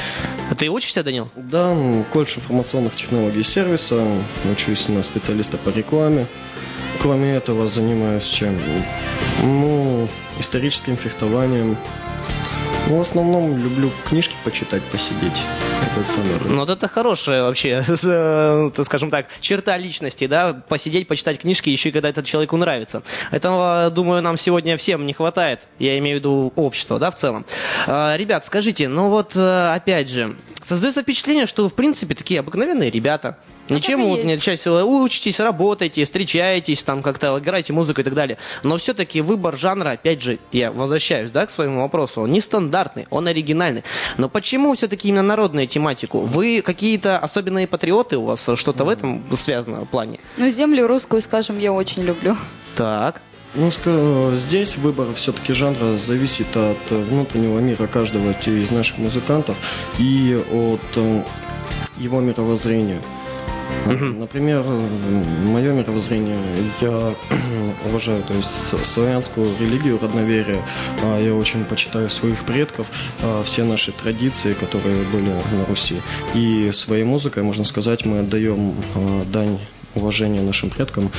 А 0.51 0.55
ты 0.55 0.69
учишься, 0.69 1.03
Данил? 1.03 1.29
Да, 1.35 1.73
колледж 2.11 2.35
информационных 2.37 2.95
технологий 2.95 3.39
и 3.39 3.43
сервиса. 3.43 4.03
Учусь 4.51 4.89
на 4.89 5.03
специалиста 5.03 5.57
по 5.57 5.69
рекламе. 5.69 6.25
Кроме 7.01 7.35
этого, 7.35 7.67
занимаюсь 7.67 8.25
чем? 8.25 8.55
Ну, 9.43 10.07
историческим 10.39 10.97
фехтованием. 10.97 11.77
Ну, 12.89 12.99
в 12.99 13.01
основном 13.01 13.57
люблю 13.57 13.91
книжки 14.07 14.33
почитать, 14.45 14.81
посидеть. 14.83 15.43
Это 15.81 16.09
самое 16.09 16.39
Ну, 16.45 16.59
вот 16.59 16.69
это 16.69 16.87
хорошая 16.87 17.43
вообще, 17.43 17.83
э, 18.03 18.69
скажем 18.83 19.09
так, 19.09 19.27
черта 19.41 19.75
личности, 19.77 20.25
да, 20.25 20.53
посидеть, 20.53 21.05
почитать 21.07 21.39
книжки, 21.39 21.69
еще 21.69 21.89
и 21.89 21.91
когда 21.91 22.07
это 22.07 22.23
человеку 22.23 22.55
нравится. 22.55 23.03
Этого, 23.31 23.89
думаю, 23.93 24.21
нам 24.21 24.37
сегодня 24.37 24.77
всем 24.77 25.05
не 25.05 25.11
хватает, 25.11 25.67
я 25.79 25.97
имею 25.97 26.17
в 26.17 26.19
виду 26.19 26.53
общество, 26.55 26.97
да, 26.97 27.11
в 27.11 27.15
целом. 27.15 27.45
А, 27.87 28.15
Ребят, 28.15 28.45
скажите, 28.45 28.87
ну 28.87 29.09
вот, 29.09 29.35
э, 29.35 29.73
опять 29.75 30.09
же, 30.09 30.37
создается 30.61 31.01
впечатление, 31.01 31.45
что 31.45 31.63
вы, 31.63 31.69
в 31.69 31.73
принципе, 31.73 32.15
такие 32.15 32.39
обыкновенные 32.39 32.89
ребята, 32.89 33.37
Ничем 33.69 33.99
так 33.99 34.07
и 34.07 34.09
вот 34.09 34.23
не 34.23 34.33
отличаетесь. 34.33 34.65
Вы 34.65 35.03
учитесь, 35.03 35.39
работаете, 35.39 36.05
встречаетесь, 36.05 36.83
там 36.83 37.01
как-то 37.01 37.37
играете 37.37 37.73
музыку 37.73 38.01
и 38.01 38.03
так 38.03 38.13
далее. 38.13 38.37
Но 38.63 38.77
все-таки 38.77 39.21
выбор 39.21 39.57
жанра, 39.57 39.91
опять 39.91 40.21
же, 40.21 40.39
я 40.51 40.71
возвращаюсь 40.71 41.31
да, 41.31 41.45
к 41.45 41.51
своему 41.51 41.81
вопросу, 41.81 42.21
он 42.21 42.31
нестандартный, 42.31 43.07
он 43.09 43.27
оригинальный. 43.27 43.83
Но 44.17 44.29
почему 44.29 44.73
все-таки 44.75 45.09
именно 45.09 45.23
народную 45.23 45.67
тематику? 45.67 46.19
Вы 46.19 46.61
какие-то 46.61 47.19
особенные 47.19 47.67
патриоты 47.67 48.17
у 48.17 48.25
вас? 48.25 48.47
Что-то 48.55 48.83
в 48.85 48.89
этом 48.89 49.23
связано 49.35 49.81
в 49.81 49.85
плане? 49.85 50.19
Ну, 50.37 50.49
землю 50.49 50.87
русскую, 50.87 51.21
скажем, 51.21 51.59
я 51.59 51.73
очень 51.73 52.03
люблю. 52.03 52.37
Так. 52.75 53.21
Ну, 53.59 53.69
ска- 53.69 54.35
здесь 54.35 54.77
выбор 54.77 55.11
все-таки 55.15 55.51
жанра 55.51 55.97
зависит 55.97 56.55
от 56.55 56.77
э, 56.91 57.03
внутреннего 57.09 57.57
мира 57.57 57.87
каждого 57.87 58.31
из 58.45 58.69
наших 58.69 58.99
музыкантов 58.99 59.57
и 59.97 60.39
от 60.51 60.81
э, 60.95 61.23
его 61.97 62.21
мировоззрения. 62.21 63.01
Например, 63.87 64.63
мое 65.43 65.73
мировоззрение, 65.73 66.37
я 66.81 67.15
уважаю 67.89 68.21
то 68.23 68.35
есть, 68.35 68.85
славянскую 68.85 69.51
религию, 69.59 69.97
родноверие, 69.99 70.61
А 71.03 71.19
я 71.19 71.33
очень 71.33 71.65
почитаю 71.65 72.11
своих 72.11 72.43
предков, 72.43 72.85
а, 73.23 73.43
все 73.43 73.63
наши 73.63 73.91
традиции, 73.91 74.53
которые 74.53 75.03
были 75.05 75.29
на 75.29 75.65
Руси. 75.67 76.01
И 76.35 76.69
своей 76.73 77.05
музыкой, 77.05 77.41
можно 77.41 77.63
сказать, 77.63 78.05
мы 78.05 78.19
отдаем 78.19 78.75
а, 78.93 79.25
дань 79.25 79.57
уважение 79.97 80.41
нашим 80.41 80.69
предкам 80.69 81.11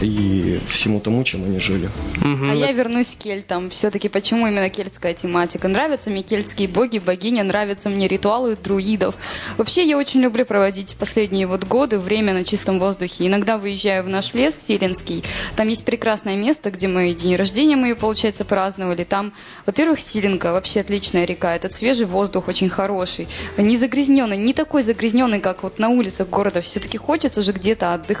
и 0.00 0.60
всему 0.68 1.00
тому, 1.00 1.24
чем 1.24 1.44
они 1.44 1.58
жили. 1.58 1.90
А 2.22 2.54
я 2.54 2.72
вернусь 2.72 3.14
к 3.14 3.18
кельтам. 3.18 3.70
Все-таки 3.70 4.08
почему 4.08 4.46
именно 4.46 4.68
кельтская 4.70 5.14
тематика? 5.14 5.68
Нравятся 5.68 6.10
мне 6.10 6.22
кельтские 6.22 6.68
боги, 6.68 6.98
богини, 6.98 7.42
нравятся 7.42 7.90
мне 7.90 8.08
ритуалы 8.08 8.56
друидов. 8.56 9.16
Вообще, 9.56 9.84
я 9.84 9.98
очень 9.98 10.20
люблю 10.20 10.46
проводить 10.46 10.96
последние 10.98 11.46
вот 11.46 11.64
годы 11.64 11.98
время 11.98 12.32
на 12.32 12.44
чистом 12.44 12.78
воздухе. 12.78 13.26
Иногда 13.26 13.58
выезжаю 13.58 14.04
в 14.04 14.08
наш 14.08 14.34
лес 14.34 14.58
Силенский. 14.60 15.24
Там 15.56 15.68
есть 15.68 15.84
прекрасное 15.84 16.36
место, 16.36 16.70
где 16.70 16.88
мы 16.88 17.12
день 17.12 17.36
рождения 17.36 17.76
мы, 17.76 17.94
получается, 17.94 18.44
праздновали. 18.44 19.04
Там, 19.04 19.32
во-первых, 19.66 20.00
Силенка, 20.00 20.52
вообще 20.52 20.80
отличная 20.80 21.24
река. 21.24 21.54
Этот 21.54 21.74
свежий 21.74 22.06
воздух 22.06 22.48
очень 22.48 22.68
хороший. 22.68 23.28
Не 23.56 23.76
загрязненный, 23.76 24.36
не 24.36 24.52
такой 24.52 24.82
загрязненный, 24.82 25.40
как 25.40 25.62
вот 25.62 25.78
на 25.78 25.88
улицах 25.88 26.28
города. 26.28 26.60
Все-таки 26.60 26.98
хочется 26.98 27.42
же 27.42 27.52
где-то 27.52 27.94
отдыхать. 27.94 28.11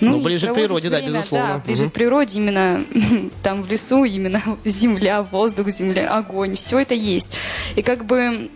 Ну, 0.00 0.20
и 0.20 0.22
ближе 0.24 0.48
к 0.48 0.54
природе, 0.54 0.90
да, 0.90 0.98
время, 0.98 1.18
безусловно. 1.18 1.48
Да, 1.54 1.58
ближе 1.58 1.82
Мгм. 1.82 1.90
к 1.90 1.94
природе, 1.94 2.38
именно 2.38 2.84
там 3.42 3.62
в 3.62 3.70
лесу, 3.70 4.04
именно 4.04 4.42
земля, 4.64 5.22
воздух, 5.22 5.68
земля, 5.68 6.10
огонь, 6.14 6.56
все 6.56 6.80
это 6.80 6.94
есть. 6.94 7.28
И 7.76 7.82
как 7.82 8.04
бы 8.04 8.50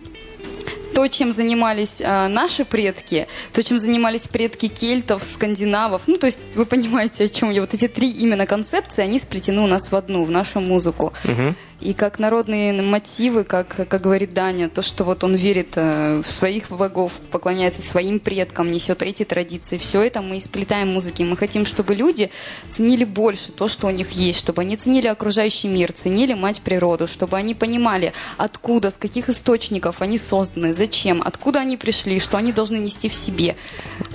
то, 0.93 1.07
чем 1.07 1.31
занимались 1.31 2.01
а, 2.03 2.27
наши 2.27 2.65
предки, 2.65 3.27
то, 3.53 3.63
чем 3.63 3.79
занимались 3.79 4.27
предки 4.27 4.67
кельтов, 4.67 5.23
скандинавов, 5.23 6.01
ну, 6.07 6.17
то 6.17 6.25
есть 6.27 6.41
вы 6.55 6.65
понимаете, 6.65 7.23
о 7.23 7.27
чем 7.29 7.51
я. 7.51 7.61
Вот 7.61 7.73
эти 7.73 7.87
три 7.87 8.11
именно 8.11 8.45
концепции, 8.45 9.01
они 9.01 9.17
сплетены 9.19 9.61
у 9.61 9.67
нас 9.67 9.91
в 9.91 9.95
одну, 9.95 10.23
в 10.25 10.31
нашу 10.31 10.59
музыку. 10.59 11.13
И 11.81 11.93
как 11.93 12.19
народные 12.19 12.73
мотивы, 12.81 13.45
как, 13.45 13.87
как 13.87 14.01
говорит 14.01 14.33
Даня, 14.33 14.67
то, 14.67 14.81
что 14.81 15.05
вот 15.05 15.23
он 15.23 15.35
верит 15.35 15.73
э, 15.75 16.21
в 16.25 16.29
своих 16.29 16.69
богов, 16.69 17.13
поклоняется 17.31 17.81
своим 17.81 18.19
предкам, 18.19 18.69
несет 18.69 19.01
эти 19.01 19.23
традиции, 19.23 19.77
все 19.77 20.01
это 20.01 20.21
мы 20.21 20.41
сплетаем 20.41 20.89
в 20.89 20.93
музыке. 20.93 21.23
Мы 21.23 21.37
хотим, 21.37 21.65
чтобы 21.65 21.95
люди 21.95 22.31
ценили 22.67 23.05
больше 23.05 23.53
то, 23.53 23.69
что 23.69 23.87
у 23.87 23.91
них 23.91 24.11
есть, 24.11 24.39
чтобы 24.39 24.61
они 24.63 24.75
ценили 24.75 25.07
окружающий 25.07 25.69
мир, 25.69 25.93
ценили 25.93 26.33
мать 26.33 26.61
природу, 26.61 27.07
чтобы 27.07 27.37
они 27.37 27.55
понимали, 27.55 28.11
откуда, 28.37 28.91
с 28.91 28.97
каких 28.97 29.29
источников 29.29 30.01
они 30.01 30.17
созданы, 30.17 30.73
зачем, 30.73 31.21
откуда 31.23 31.59
они 31.59 31.77
пришли, 31.77 32.19
что 32.19 32.37
они 32.37 32.51
должны 32.51 32.77
нести 32.77 33.07
в 33.07 33.15
себе, 33.15 33.55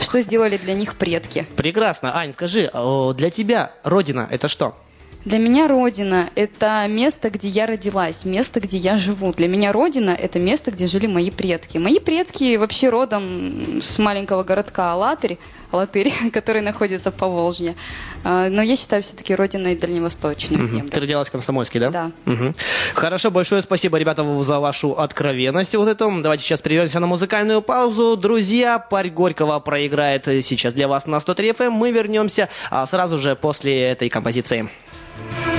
что 0.01 0.21
сделали 0.21 0.59
для 0.59 0.75
них 0.75 0.97
предки. 0.97 1.47
Прекрасно. 1.57 2.15
Ань, 2.15 2.35
скажи, 2.35 2.71
для 3.17 3.31
тебя 3.31 3.73
родина 3.85 4.29
это 4.31 4.49
что? 4.49 4.77
Для 5.25 5.39
меня 5.39 5.69
родина– 5.69 6.29
это 6.35 6.87
место, 6.87 7.31
где 7.31 7.49
я 7.49 7.65
родилась, 7.67 8.27
место, 8.27 8.61
где 8.61 8.77
я 8.77 8.99
живу. 8.99 9.33
Для 9.33 9.49
меня 9.49 9.73
родина– 9.73 10.11
это 10.21 10.39
место, 10.39 10.71
где 10.71 10.87
жили 10.87 11.07
мои 11.07 11.31
предки. 11.31 11.79
Мои 11.79 11.99
предки 11.99 12.57
вообще 12.57 12.91
родом 12.91 13.81
с 13.83 13.99
маленького 13.99 14.43
городка 14.45 14.93
Алатырь, 14.93 15.39
Алатырь, 15.71 16.13
который 16.33 16.61
находится 16.61 17.11
в 17.11 17.15
Поволжье. 17.15 17.75
А, 18.23 18.51
Но 18.51 18.61
я 18.61 18.77
считаю 18.77 19.03
все-таки 19.03 19.35
родиной 19.35 19.77
дальневосточных 19.77 20.59
Мгм. 20.61 20.67
земель. 20.67 20.91
Ты 20.91 21.01
родилась 21.01 21.29
в 21.29 21.33
Комсомольске, 21.33 21.81
да? 21.81 21.91
Да. 21.91 22.11
Мгм. 22.27 22.55
Хорошо, 22.93 23.31
большое 23.31 23.63
спасибо, 23.63 23.97
ребята, 23.97 24.45
за 24.45 24.61
вашу 24.61 24.93
откровенность 24.93 25.75
вот 25.75 25.89
эту. 25.89 26.11
Давайте 26.21 26.45
сейчас 26.45 26.61
прервемся 26.61 27.01
на 27.01 27.07
музыкальную 27.07 27.63
паузу. 27.63 28.19
Друзья, 28.19 28.79
парь 28.79 29.09
Горького 29.09 29.59
проиграет 29.61 30.27
сейчас 30.45 30.75
для 30.75 30.87
вас 30.87 31.07
на 31.07 31.19
103 31.19 31.51
FM. 31.53 31.71
Мы 31.71 31.93
вернемся 31.93 32.51
а, 32.71 32.85
сразу 32.85 33.19
же 33.19 33.37
после 33.37 33.81
этой 33.85 34.11
композиции. 34.11 34.69
Bye. 35.17 35.54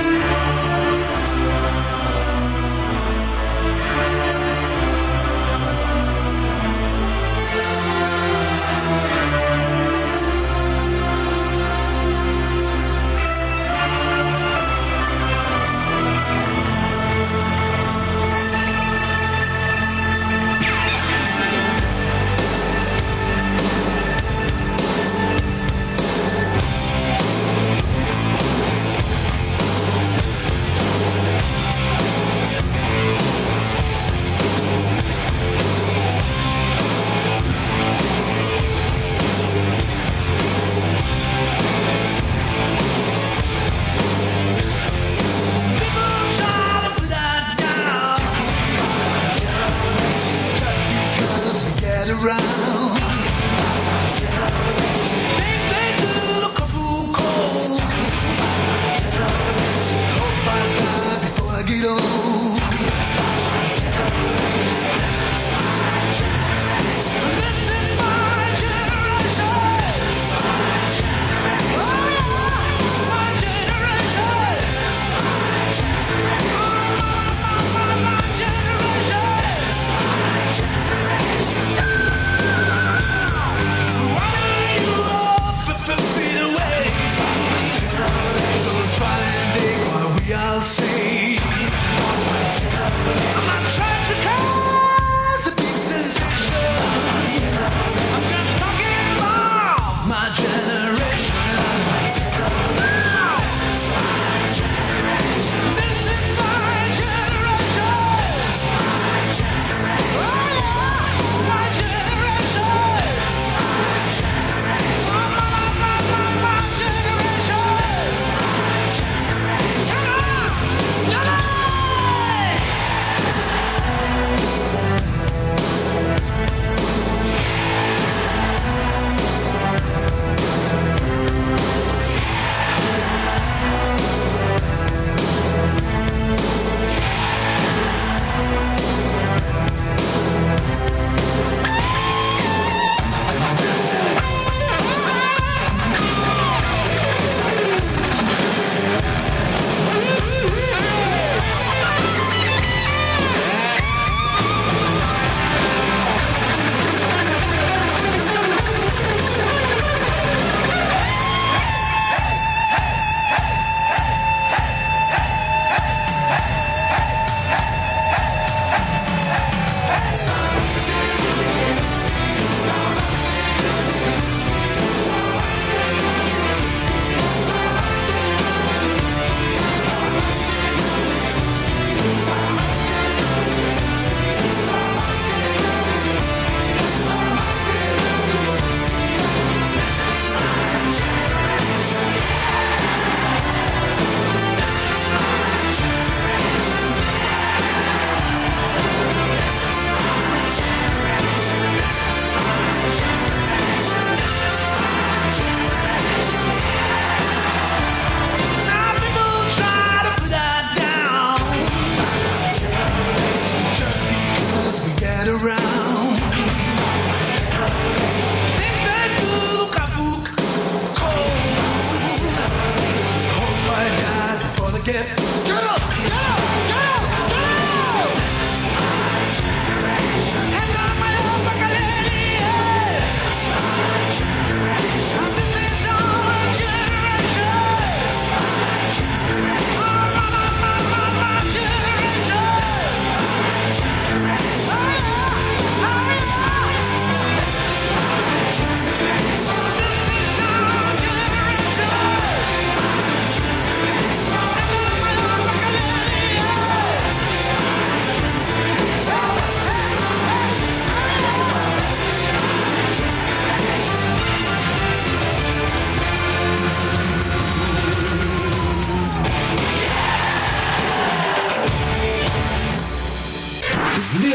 Get 225.46 225.62
up! 225.62 225.78
Get 225.96 226.12
up! 226.12 226.25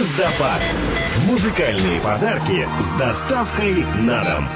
Звездопад. 0.02 0.62
Музыкальные 1.28 2.02
подарки 2.02 2.68
с 2.80 2.90
доставкой 2.98 3.86
на 4.00 4.24
дом. 4.24 4.50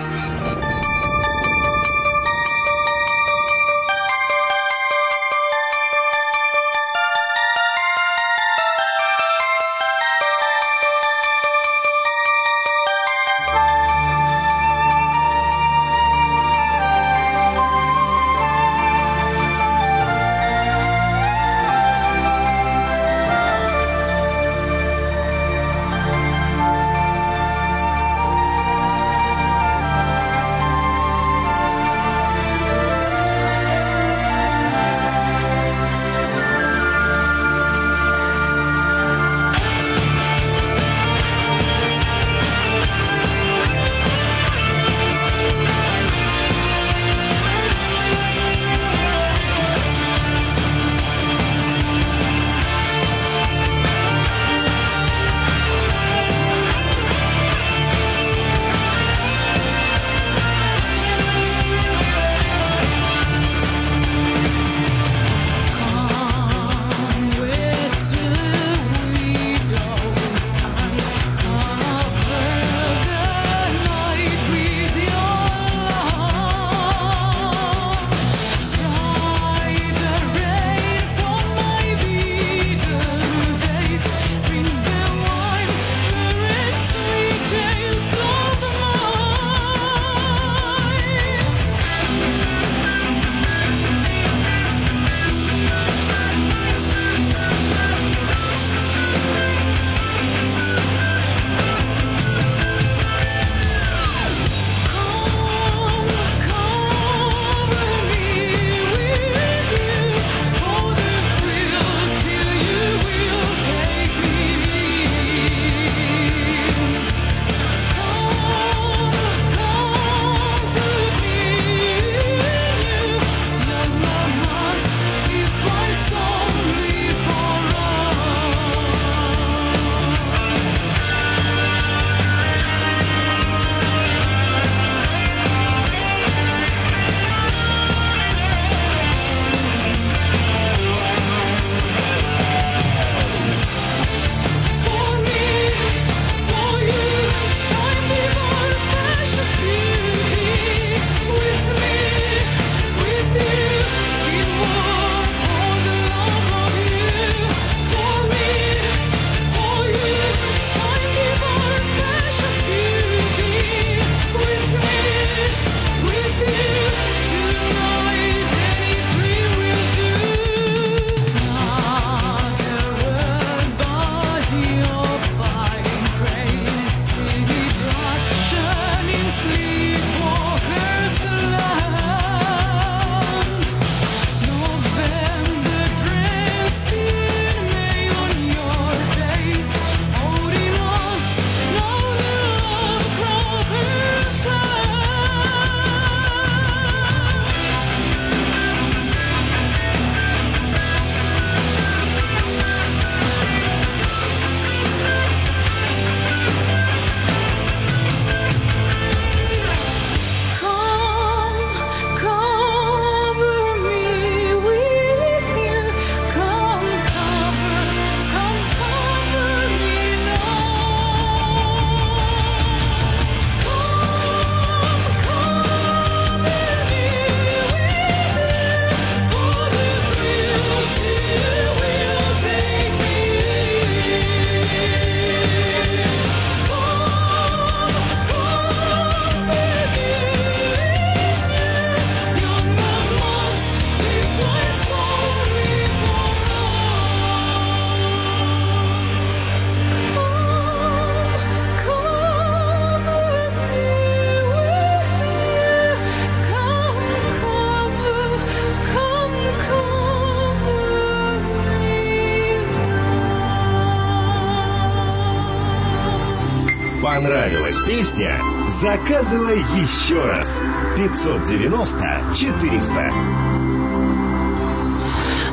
Песня? 267.85 268.39
Заказывай 268.69 269.59
еще 269.59 270.21
раз. 270.23 270.59
590 270.95 272.21
400. 272.35 273.13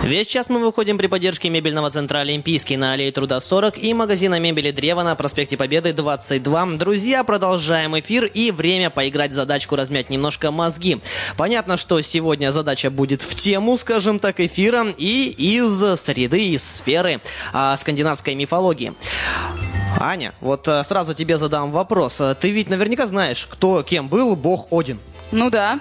Весь 0.03 0.27
час 0.27 0.49
мы 0.49 0.59
выходим 0.59 0.99
при 0.99 1.07
поддержке 1.07 1.49
мебельного 1.49 1.88
центра 1.88 2.18
«Олимпийский» 2.18 2.77
на 2.77 2.95
аллее 2.95 3.12
Труда 3.12 3.38
40 3.38 3.79
и 3.79 3.95
магазина 3.95 4.40
мебели 4.40 4.73
«Древо» 4.73 5.05
на 5.05 5.14
проспекте 5.14 5.57
Победы 5.57 5.92
22. 5.92 6.66
Друзья, 6.77 7.23
продолжаем 7.23 7.97
эфир 7.97 8.25
и 8.25 8.51
время 8.51 8.90
поиграть 8.90 9.31
в 9.31 9.35
задачку 9.35 9.77
«Размять 9.77 10.11
немножко 10.11 10.51
мозги». 10.51 10.99
Понятно, 11.37 11.77
что 11.77 12.01
сегодня 12.01 12.51
задача 12.51 12.90
будет 12.90 13.23
в 13.23 13.37
тему, 13.37 13.79
скажем 13.79 14.18
так, 14.18 14.40
эфира 14.40 14.87
и 14.97 15.29
из 15.29 16.01
среды, 16.01 16.49
из 16.49 16.64
сферы 16.64 17.21
а, 17.53 17.77
скандинавской 17.77 18.35
мифологии. 18.35 18.95
Аня, 20.01 20.33
вот 20.41 20.67
а, 20.69 20.83
сразу 20.85 21.15
тебе 21.15 21.37
задам 21.39 21.71
вопрос. 21.73 22.21
А, 22.21 22.35
Ты 22.35 22.51
ведь 22.51 22.69
наверняка 22.69 23.07
знаешь, 23.07 23.47
кто 23.51 23.83
кем 23.83 24.09
был 24.09 24.37
бог 24.37 24.67
Один. 24.71 24.99
Ну 25.31 25.51
да. 25.51 25.79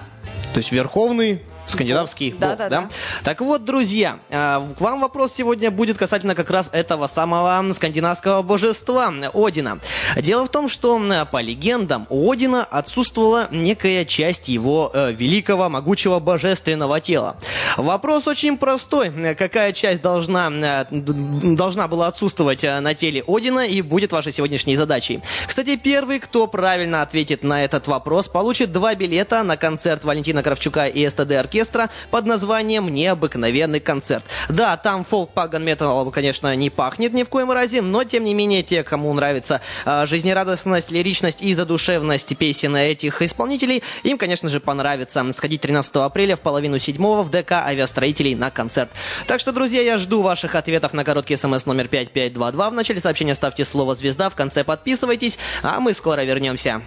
То 0.52 0.58
есть 0.58 0.72
верховный 0.72 1.42
скандинавский 1.72 2.34
Да, 2.38 2.50
бог, 2.50 2.58
да, 2.58 2.68
да? 2.68 2.80
да. 2.82 2.88
Так 3.24 3.40
вот, 3.40 3.64
друзья, 3.64 4.18
а, 4.30 4.66
к 4.76 4.80
вам 4.80 5.00
вопрос 5.00 5.34
сегодня 5.34 5.70
будет 5.70 5.98
касательно 5.98 6.34
как 6.34 6.50
раз 6.50 6.70
этого 6.72 7.06
самого 7.06 7.72
скандинавского 7.72 8.42
божества 8.42 9.12
Одина. 9.34 9.78
Дело 10.16 10.46
в 10.46 10.48
том, 10.48 10.68
что 10.68 11.00
по 11.30 11.40
легендам 11.40 12.06
у 12.10 12.30
Одина 12.30 12.64
отсутствовала 12.64 13.48
некая 13.50 14.04
часть 14.04 14.48
его 14.48 14.90
э, 14.92 15.12
великого, 15.12 15.68
могучего 15.68 16.18
божественного 16.18 17.00
тела. 17.00 17.36
Вопрос 17.76 18.26
очень 18.26 18.56
простой. 18.56 19.10
Какая 19.34 19.72
часть 19.72 20.02
должна, 20.02 20.50
э, 20.50 20.84
должна 20.90 21.88
была 21.88 22.08
отсутствовать 22.08 22.64
э, 22.64 22.80
на 22.80 22.94
теле 22.94 23.24
Одина 23.26 23.64
и 23.64 23.82
будет 23.82 24.12
вашей 24.12 24.32
сегодняшней 24.32 24.76
задачей? 24.76 25.20
Кстати, 25.46 25.76
первый, 25.76 26.18
кто 26.18 26.46
правильно 26.46 27.02
ответит 27.02 27.44
на 27.44 27.64
этот 27.64 27.86
вопрос, 27.86 28.28
получит 28.28 28.72
два 28.72 28.94
билета 28.94 29.42
на 29.42 29.56
концерт 29.56 30.04
Валентина 30.04 30.42
Кравчука 30.42 30.86
и 30.86 31.08
СТД 31.08 31.32
оркестра 31.32 31.61
под 32.10 32.26
названием 32.26 32.88
«Необыкновенный 32.88 33.80
концерт». 33.80 34.24
Да, 34.48 34.76
там 34.76 35.04
фолк 35.04 35.30
паган 35.32 35.64
метал, 35.64 36.10
конечно, 36.10 36.54
не 36.56 36.70
пахнет 36.70 37.12
ни 37.12 37.22
в 37.22 37.28
коем 37.28 37.50
разе, 37.50 37.82
но 37.82 38.04
тем 38.04 38.24
не 38.24 38.34
менее 38.34 38.62
те, 38.62 38.82
кому 38.82 39.12
нравится 39.14 39.60
э, 39.84 40.06
жизнерадостность, 40.06 40.90
лиричность 40.90 41.42
и 41.42 41.54
задушевность 41.54 42.36
песен 42.36 42.76
этих 42.76 43.22
исполнителей, 43.22 43.82
им, 44.02 44.18
конечно 44.18 44.48
же, 44.48 44.60
понравится 44.60 45.24
сходить 45.32 45.60
13 45.60 45.96
апреля 45.96 46.36
в 46.36 46.40
половину 46.40 46.78
седьмого 46.78 47.22
в 47.22 47.30
ДК 47.30 47.52
авиастроителей 47.52 48.34
на 48.34 48.50
концерт. 48.50 48.90
Так 49.26 49.40
что, 49.40 49.52
друзья, 49.52 49.80
я 49.82 49.98
жду 49.98 50.22
ваших 50.22 50.54
ответов 50.54 50.92
на 50.92 51.04
короткий 51.04 51.36
смс 51.36 51.66
номер 51.66 51.88
5522. 51.88 52.70
В 52.70 52.74
начале 52.74 53.00
сообщения 53.00 53.34
ставьте 53.34 53.64
слово 53.64 53.94
«Звезда», 53.94 54.30
в 54.30 54.34
конце 54.34 54.64
подписывайтесь, 54.64 55.38
а 55.62 55.80
мы 55.80 55.94
скоро 55.94 56.22
вернемся. 56.22 56.82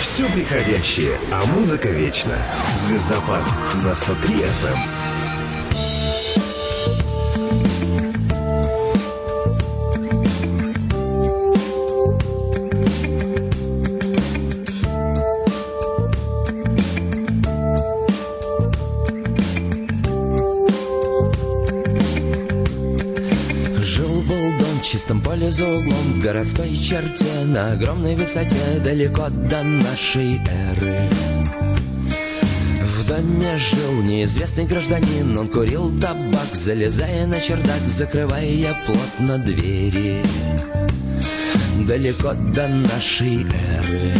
Все 0.00 0.28
приходящее, 0.30 1.18
а 1.30 1.44
музыка 1.46 1.88
вечна. 1.88 2.36
Звездопад 2.76 3.42
на 3.82 3.94
103 3.94 4.36
FM. 4.36 5.11
Поле 25.42 25.50
за 25.50 25.68
углом 25.68 26.12
В 26.12 26.20
городской 26.20 26.74
черте 26.76 27.44
на 27.46 27.72
огромной 27.72 28.14
высоте 28.14 28.56
Далеко 28.84 29.28
до 29.28 29.62
нашей 29.62 30.40
эры. 30.70 31.08
В 32.80 33.08
доме 33.08 33.58
жил 33.58 34.02
неизвестный 34.02 34.64
гражданин 34.64 35.36
Он 35.36 35.48
курил 35.48 35.98
табак, 35.98 36.54
залезая 36.54 37.26
на 37.26 37.40
чердак 37.40 37.80
Закрывая 37.86 38.76
плотно 38.86 39.38
двери. 39.38 40.22
Далеко 41.86 42.34
до 42.34 42.68
нашей 42.68 43.46
эры 43.78 44.12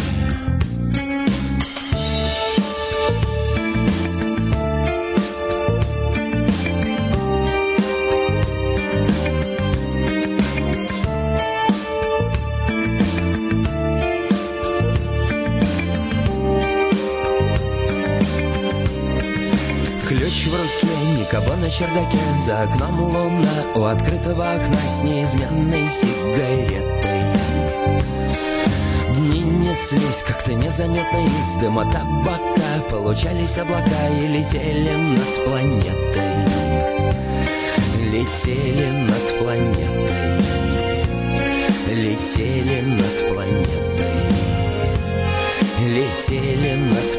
чердаке. 21.72 22.18
За 22.44 22.62
окном 22.62 23.00
луна, 23.00 23.48
у 23.74 23.84
открытого 23.84 24.54
окна 24.54 24.78
С 24.86 25.02
неизменной 25.02 25.88
сигаретой. 25.88 27.22
Дни 29.14 29.40
неслись 29.40 30.22
как-то 30.26 30.52
незаметно 30.52 31.18
Из 31.18 31.56
дыма 31.60 31.84
табака. 31.90 32.62
Получались 32.90 33.58
облака 33.58 34.08
и 34.10 34.26
летели 34.28 34.94
над 34.94 35.44
планетой. 35.44 36.32
Летели 38.10 38.90
над 38.90 39.38
планетой. 39.38 40.42
Летели 41.88 42.80
над 42.82 43.32
планетой. 43.32 43.82
Летели 45.80 46.76
над 46.76 47.11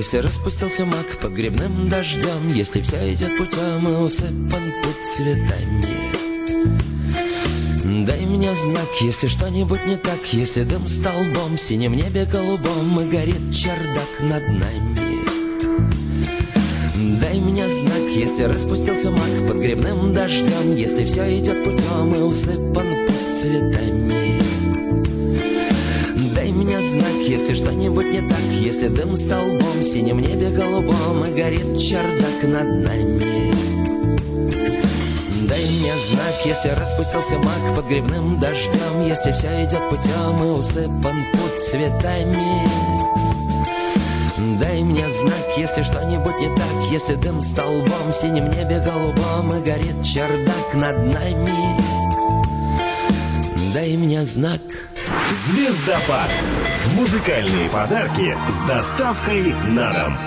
если 0.00 0.16
распустился 0.16 0.86
мак 0.86 1.18
под 1.20 1.32
грибным 1.32 1.90
дождем, 1.90 2.54
если 2.54 2.80
все 2.80 3.12
идет 3.12 3.36
путем 3.36 3.86
и 3.86 3.92
усыпан 3.92 4.72
путь 4.82 5.06
цветами. 5.06 6.14
Дай 8.06 8.24
мне 8.24 8.54
знак, 8.54 8.88
если 9.02 9.26
что-нибудь 9.26 9.84
не 9.84 9.96
так 9.96 10.20
Если 10.32 10.62
дым 10.62 10.86
столбом, 10.86 11.56
в 11.56 11.60
синем 11.60 11.92
небе 11.92 12.24
голубом 12.24 12.98
И 12.98 13.10
горит 13.10 13.52
чердак 13.52 14.20
над 14.20 14.48
нами 14.48 15.20
Дай 17.20 17.38
мне 17.38 17.68
знак, 17.68 18.02
если 18.14 18.44
распустился 18.44 19.10
мак 19.10 19.48
Под 19.48 19.58
грибным 19.58 20.14
дождем 20.14 20.74
Если 20.74 21.04
все 21.04 21.38
идет 21.38 21.62
путем 21.62 22.14
и 22.14 22.22
усыпан 22.22 23.06
путь 23.06 23.38
цветами 23.38 24.40
если 27.30 27.54
что-нибудь 27.54 28.10
не 28.12 28.22
так 28.22 28.40
Если 28.60 28.88
дым 28.88 29.14
столбом, 29.14 29.78
в 29.78 29.84
синем 29.84 30.18
небе 30.18 30.50
голубом 30.50 31.24
И 31.24 31.30
горит 31.32 31.78
чердак 31.78 32.42
над 32.42 32.84
нами. 32.84 33.54
Дай 35.48 35.64
мне 35.64 35.92
знак, 36.08 36.34
если 36.44 36.70
распустился 36.70 37.38
мак 37.38 37.76
под 37.76 37.86
грибным 37.86 38.40
дождем 38.40 39.06
Если 39.06 39.30
все 39.32 39.64
идет 39.64 39.88
путем 39.88 40.44
и 40.44 40.48
усыпан 40.48 41.24
путь 41.32 41.60
цветами. 41.60 42.68
Дай 44.58 44.82
мне 44.82 45.08
знак, 45.08 45.56
если 45.56 45.82
что-нибудь 45.82 46.38
не 46.40 46.48
так 46.56 46.90
Если 46.90 47.14
дым 47.14 47.40
столбом 47.40 48.10
в 48.10 48.14
синем 48.14 48.50
небе 48.50 48.82
голубом 48.84 49.54
И 49.54 49.62
горит 49.62 50.02
чердак 50.02 50.74
над 50.74 50.96
нами. 51.06 51.76
Дай 53.72 53.96
мне 53.96 54.24
знак 54.24 54.89
Звездопад. 55.32 56.28
Музыкальные 56.96 57.68
подарки 57.68 58.36
с 58.48 58.58
доставкой 58.66 59.54
на 59.68 59.92
дом. 59.92 60.18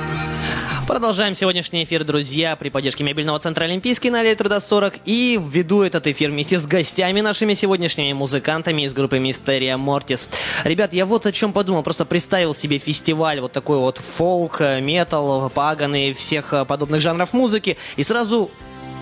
Продолжаем 0.88 1.36
сегодняшний 1.36 1.84
эфир, 1.84 2.06
друзья, 2.06 2.56
при 2.56 2.70
поддержке 2.70 3.04
мебельного 3.04 3.38
центра 3.38 3.66
Олимпийский 3.66 4.10
на 4.10 4.22
Аллее 4.22 4.36
Труда 4.36 4.62
40. 4.62 4.94
И 5.04 5.38
веду 5.44 5.82
этот 5.82 6.08
эфир 6.08 6.30
вместе 6.32 6.58
с 6.58 6.66
гостями 6.66 7.20
нашими 7.20 7.54
сегодняшними 7.54 8.14
музыкантами 8.14 8.84
из 8.84 8.94
группы 8.94 9.20
Мистерия 9.20 9.76
Мортис. 9.76 10.30
Ребят, 10.64 10.94
я 10.94 11.06
вот 11.06 11.26
о 11.26 11.34
чем 11.34 11.52
подумал, 11.52 11.84
просто 11.84 12.06
представил 12.06 12.56
себе 12.56 12.78
фестиваль, 12.78 13.42
вот 13.42 13.52
такой 13.52 13.80
вот 13.80 13.98
фолк, 13.98 14.62
метал, 14.62 15.50
паган 15.50 15.96
и 15.96 16.14
всех 16.14 16.54
э, 16.54 16.64
подобных 16.64 17.02
жанров 17.02 17.34
музыки. 17.34 17.76
И 17.98 18.04
сразу 18.04 18.52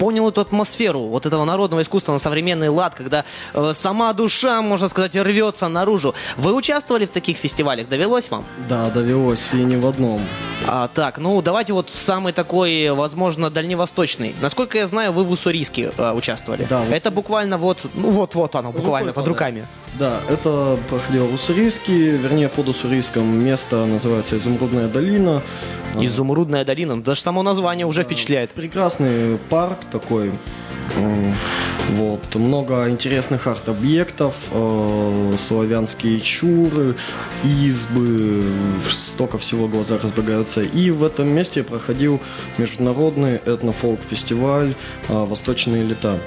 понял 0.02 0.30
эту 0.30 0.42
атмосферу 0.42 1.02
вот 1.02 1.28
этого 1.28 1.46
народного 1.46 1.84
искусства 1.84 2.14
на 2.14 2.18
современный 2.18 2.70
лад, 2.70 2.96
когда 2.96 3.24
э, 3.54 3.72
сама 3.76 4.14
душа, 4.14 4.60
можно 4.64 4.90
сказать, 4.90 5.16
рвется 5.16 5.68
наружу. 5.68 6.16
Вы 6.38 6.56
участвовали 6.56 7.06
в 7.06 7.10
таких 7.10 7.38
фестивалях? 7.38 7.88
Довелось 7.88 8.32
вам? 8.32 8.44
Да, 8.68 8.90
довелось, 8.90 9.54
и 9.54 9.58
не 9.58 9.78
в 9.78 9.86
одном. 9.86 10.20
А, 10.67 10.88
так, 10.88 11.17
ну 11.17 11.41
давайте 11.41 11.74
вот 11.74 11.89
самый 11.91 12.34
такой, 12.34 12.91
возможно, 12.91 13.50
дальневосточный. 13.50 14.36
Насколько 14.41 14.78
я 14.78 14.88
знаю, 14.88 15.12
вы 15.12 15.24
в 15.24 15.32
Уссурийске 15.32 15.91
э, 15.97 16.12
участвовали. 16.13 16.67
Да, 16.69 16.86
Это 16.86 17.12
буквально 17.12 17.58
вот, 17.58 17.80
ну 17.93 18.12
вот-вот 18.12 18.56
оно, 18.56 18.71
буквально 18.71 19.13
под 19.13 19.28
руками. 19.28 19.65
Да, 20.00 20.19
это 20.30 20.78
проходило 20.89 21.26
в 21.26 21.34
Уссурийске, 21.34 22.12
вернее, 22.12 22.50
под 22.50 22.69
Уссурийском 22.69 23.26
место 23.43 23.86
называется 23.86 24.38
Изумрудная 24.38 24.88
долина. 24.88 25.41
Изумрудная 25.95 26.63
долина, 26.63 26.95
ну, 26.95 27.02
даже 27.02 27.21
само 27.21 27.43
название 27.43 27.86
уже 27.86 28.04
впечатляет. 28.04 28.52
Прекрасный 28.52 29.38
парк 29.50 29.80
такой. 29.91 30.32
М, 30.98 31.36
Вот, 31.98 32.36
много 32.36 32.90
интересных 32.90 33.48
арт-объектов, 33.48 34.36
э, 34.52 35.34
славянские 35.38 36.22
чуры, 36.22 36.96
избы, 37.44 38.44
столько 38.90 39.38
всего 39.38 39.68
глаза 39.68 39.98
разбегаются. 40.02 40.62
И 40.62 40.92
в 40.92 41.04
этом 41.04 41.28
месте 41.28 41.64
проходил 41.64 42.22
международный 42.58 43.40
этнофолк-фестиваль 43.46 44.76
э, 45.10 45.26
«Восточные 45.26 45.84
лета». 45.84 46.20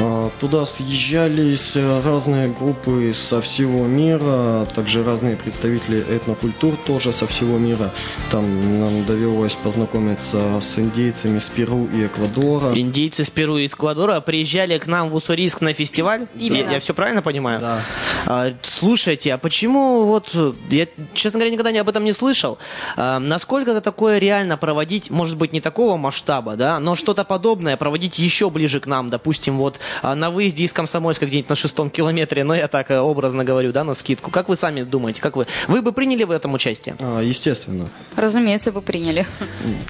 А, 0.00 0.30
Туда 0.40 0.66
съезжались 0.66 1.76
э, 1.76 2.02
разные 2.04 2.48
группы 2.48 3.12
со 3.14 3.40
всего 3.40 3.86
мира, 3.86 4.66
также 4.74 5.04
разные 5.04 5.36
представители 5.36 6.00
этнокультур 6.00 6.76
тоже 6.86 7.12
со 7.12 7.26
всего 7.26 7.58
мира. 7.58 7.92
Там 8.30 8.44
нам 8.80 9.04
довелось 9.04 9.54
познакомиться 9.54 10.60
с 10.60 10.78
индейцами 10.78 11.38
с 11.38 11.48
Перу 11.50 11.88
и 11.94 12.06
Эквадора. 12.06 12.72
Индейцы 12.74 13.24
с 13.24 13.30
Перу 13.30 13.58
и 13.58 13.66
Эквадора 13.82 14.20
приезжали 14.20 14.78
к 14.78 14.86
нам 14.86 15.10
в 15.10 15.16
Уссурийск 15.16 15.60
на 15.60 15.72
фестиваль. 15.72 16.28
Именно. 16.36 16.70
Я, 16.70 16.78
все 16.78 16.94
правильно 16.94 17.20
понимаю? 17.20 17.60
Да. 17.60 17.80
А, 18.26 18.52
слушайте, 18.62 19.34
а 19.34 19.38
почему 19.38 20.04
вот 20.04 20.30
я, 20.70 20.86
честно 21.14 21.40
говоря, 21.40 21.50
никогда 21.50 21.72
не 21.72 21.78
об 21.78 21.88
этом 21.88 22.04
не 22.04 22.12
слышал. 22.12 22.58
А, 22.96 23.18
насколько 23.18 23.80
такое 23.80 24.18
реально 24.18 24.56
проводить, 24.56 25.10
может 25.10 25.36
быть, 25.36 25.52
не 25.52 25.60
такого 25.60 25.96
масштаба, 25.96 26.54
да, 26.54 26.78
но 26.78 26.94
что-то 26.94 27.24
подобное 27.24 27.76
проводить 27.76 28.20
еще 28.20 28.50
ближе 28.50 28.78
к 28.78 28.86
нам, 28.86 29.08
допустим, 29.08 29.58
вот 29.58 29.80
а, 30.00 30.14
на 30.14 30.30
выезде 30.30 30.62
из 30.62 30.72
Комсомольска 30.72 31.26
где-нибудь 31.26 31.48
на 31.50 31.56
шестом 31.56 31.90
километре, 31.90 32.44
но 32.44 32.54
я 32.54 32.68
так 32.68 32.88
э, 32.92 33.00
образно 33.00 33.42
говорю, 33.42 33.72
да, 33.72 33.82
на 33.82 33.96
скидку. 33.96 34.30
Как 34.30 34.48
вы 34.48 34.54
сами 34.54 34.84
думаете, 34.84 35.20
как 35.20 35.34
вы? 35.34 35.48
Вы 35.66 35.82
бы 35.82 35.90
приняли 35.90 36.22
в 36.22 36.30
этом 36.30 36.54
участие? 36.54 36.94
А, 37.00 37.20
естественно. 37.20 37.88
Разумеется, 38.14 38.70
бы 38.70 38.80
приняли. 38.80 39.26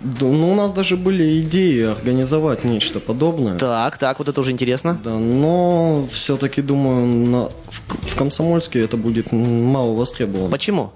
Да, 0.01 0.25
ну, 0.27 0.53
у 0.53 0.55
нас 0.55 0.73
даже 0.73 0.97
были 0.97 1.41
идеи 1.41 1.83
организовать 1.83 2.65
нечто 2.65 2.99
подобное. 2.99 3.59
Так, 3.59 3.82
так, 3.91 4.19
вот 4.19 4.29
это 4.29 4.41
уже 4.41 4.51
интересно. 4.51 4.99
Да, 5.03 5.11
но 5.19 6.07
все-таки 6.11 6.63
думаю, 6.63 7.07
на- 7.07 7.49
в, 7.49 8.09
в 8.13 8.17
Комсомольске 8.17 8.81
это 8.85 8.97
будет 8.97 9.33
мало 9.33 9.93
востребовано. 9.95 10.51
Почему? 10.51 10.93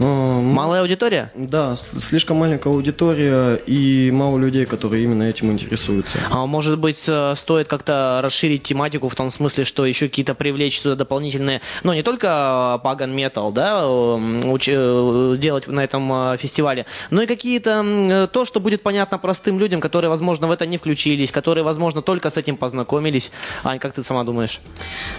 М, 0.00 0.44
Малая 0.54 0.80
аудитория? 0.80 1.30
Да, 1.34 1.76
слишком 1.76 2.38
маленькая 2.38 2.70
аудитория 2.70 3.54
и 3.66 4.10
мало 4.10 4.38
людей, 4.38 4.66
которые 4.66 5.04
именно 5.04 5.22
этим 5.22 5.52
интересуются. 5.52 6.18
А 6.30 6.46
может 6.46 6.78
быть, 6.78 7.02
э, 7.06 7.34
стоит 7.36 7.68
как-то 7.68 8.20
расширить 8.22 8.64
тематику 8.64 9.08
в 9.08 9.14
том 9.14 9.30
смысле, 9.30 9.64
что 9.64 9.86
еще 9.86 10.08
какие-то 10.08 10.34
привлечь 10.34 10.80
сюда 10.80 10.96
дополнительные, 10.96 11.60
ну, 11.84 11.92
не 11.92 12.02
только 12.02 12.80
паган 12.82 13.14
метал, 13.14 13.52
да, 13.52 13.82
э, 13.82 13.86
уч- 13.86 14.68
э, 14.68 15.36
делать 15.36 15.68
на 15.68 15.84
этом 15.84 16.10
э, 16.32 16.36
фестивале, 16.38 16.86
но 17.10 17.22
и 17.22 17.26
какие-то 17.26 17.84
э, 17.84 18.26
то, 18.32 18.44
что 18.44 18.58
будет 18.58 18.82
понятно 18.82 19.18
простым 19.18 19.60
людям, 19.60 19.80
которые, 19.80 20.08
возможно, 20.10 20.48
в 20.48 20.50
это 20.50 20.66
не 20.66 20.76
включились, 20.76 21.30
которые, 21.30 21.62
возможно, 21.62 22.02
только 22.02 22.30
с 22.30 22.36
этим 22.36 22.56
познакомились. 22.56 23.30
Ань, 23.62 23.78
как 23.78 23.92
ты 23.94 24.02
сама 24.02 24.24
думаешь? 24.24 24.60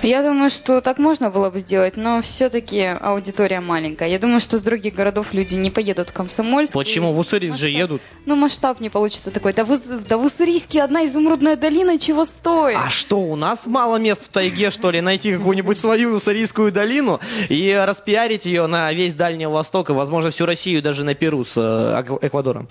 Я 0.04 0.22
думаю, 0.22 0.50
что 0.50 0.82
так 0.82 0.98
можно 0.98 1.30
было 1.30 1.50
бы 1.50 1.60
сделать, 1.60 1.96
но 1.96 2.22
все-таки 2.22 2.82
аудитория 2.82 3.62
маленькая. 3.62 4.10
Я 4.10 4.20
думаю, 4.20 4.42
что 4.42 4.58
с 4.58 4.65
других 4.66 4.94
городов 4.94 5.28
люди 5.32 5.56
не 5.56 5.72
поедут 5.72 6.10
в 6.10 6.14
Комсомольск. 6.14 6.74
Почему? 6.74 7.14
В 7.14 7.20
Уссурийск 7.20 7.56
же 7.58 7.70
едут. 7.70 8.02
Ну, 8.26 8.36
масштаб 8.36 8.82
не 8.82 8.90
получится 8.90 9.32
такой. 9.32 9.54
Да 9.54 9.64
в, 9.64 9.80
да 10.08 10.18
в 10.18 10.26
Уссурийске 10.26 10.84
одна 10.84 11.06
изумрудная 11.06 11.56
долина 11.56 11.98
чего 11.98 12.26
стоит? 12.26 12.78
А 12.78 12.90
что, 12.90 13.20
у 13.20 13.38
нас 13.38 13.66
мало 13.66 13.96
мест 13.96 14.26
в 14.26 14.28
тайге, 14.28 14.72
что 14.72 14.92
ли, 14.92 15.00
найти 15.00 15.34
какую-нибудь 15.34 15.80
свою 15.80 16.16
уссурийскую 16.16 16.72
долину 16.72 17.22
и 17.48 17.74
распиарить 17.88 18.46
ее 18.46 18.68
на 18.68 18.92
весь 18.92 19.14
Дальний 19.14 19.46
Восток 19.46 19.90
и, 19.90 19.94
возможно, 19.94 20.32
всю 20.32 20.46
Россию, 20.46 20.82
даже 20.82 21.06
на 21.06 21.14
Перу 21.16 21.46
с 21.46 21.54
э, 21.56 22.04
Эквадором? 22.22 22.68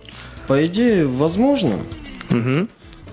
По 0.46 0.66
идее, 0.66 1.06
возможно, 1.06 1.78
Мгм. 2.30 2.68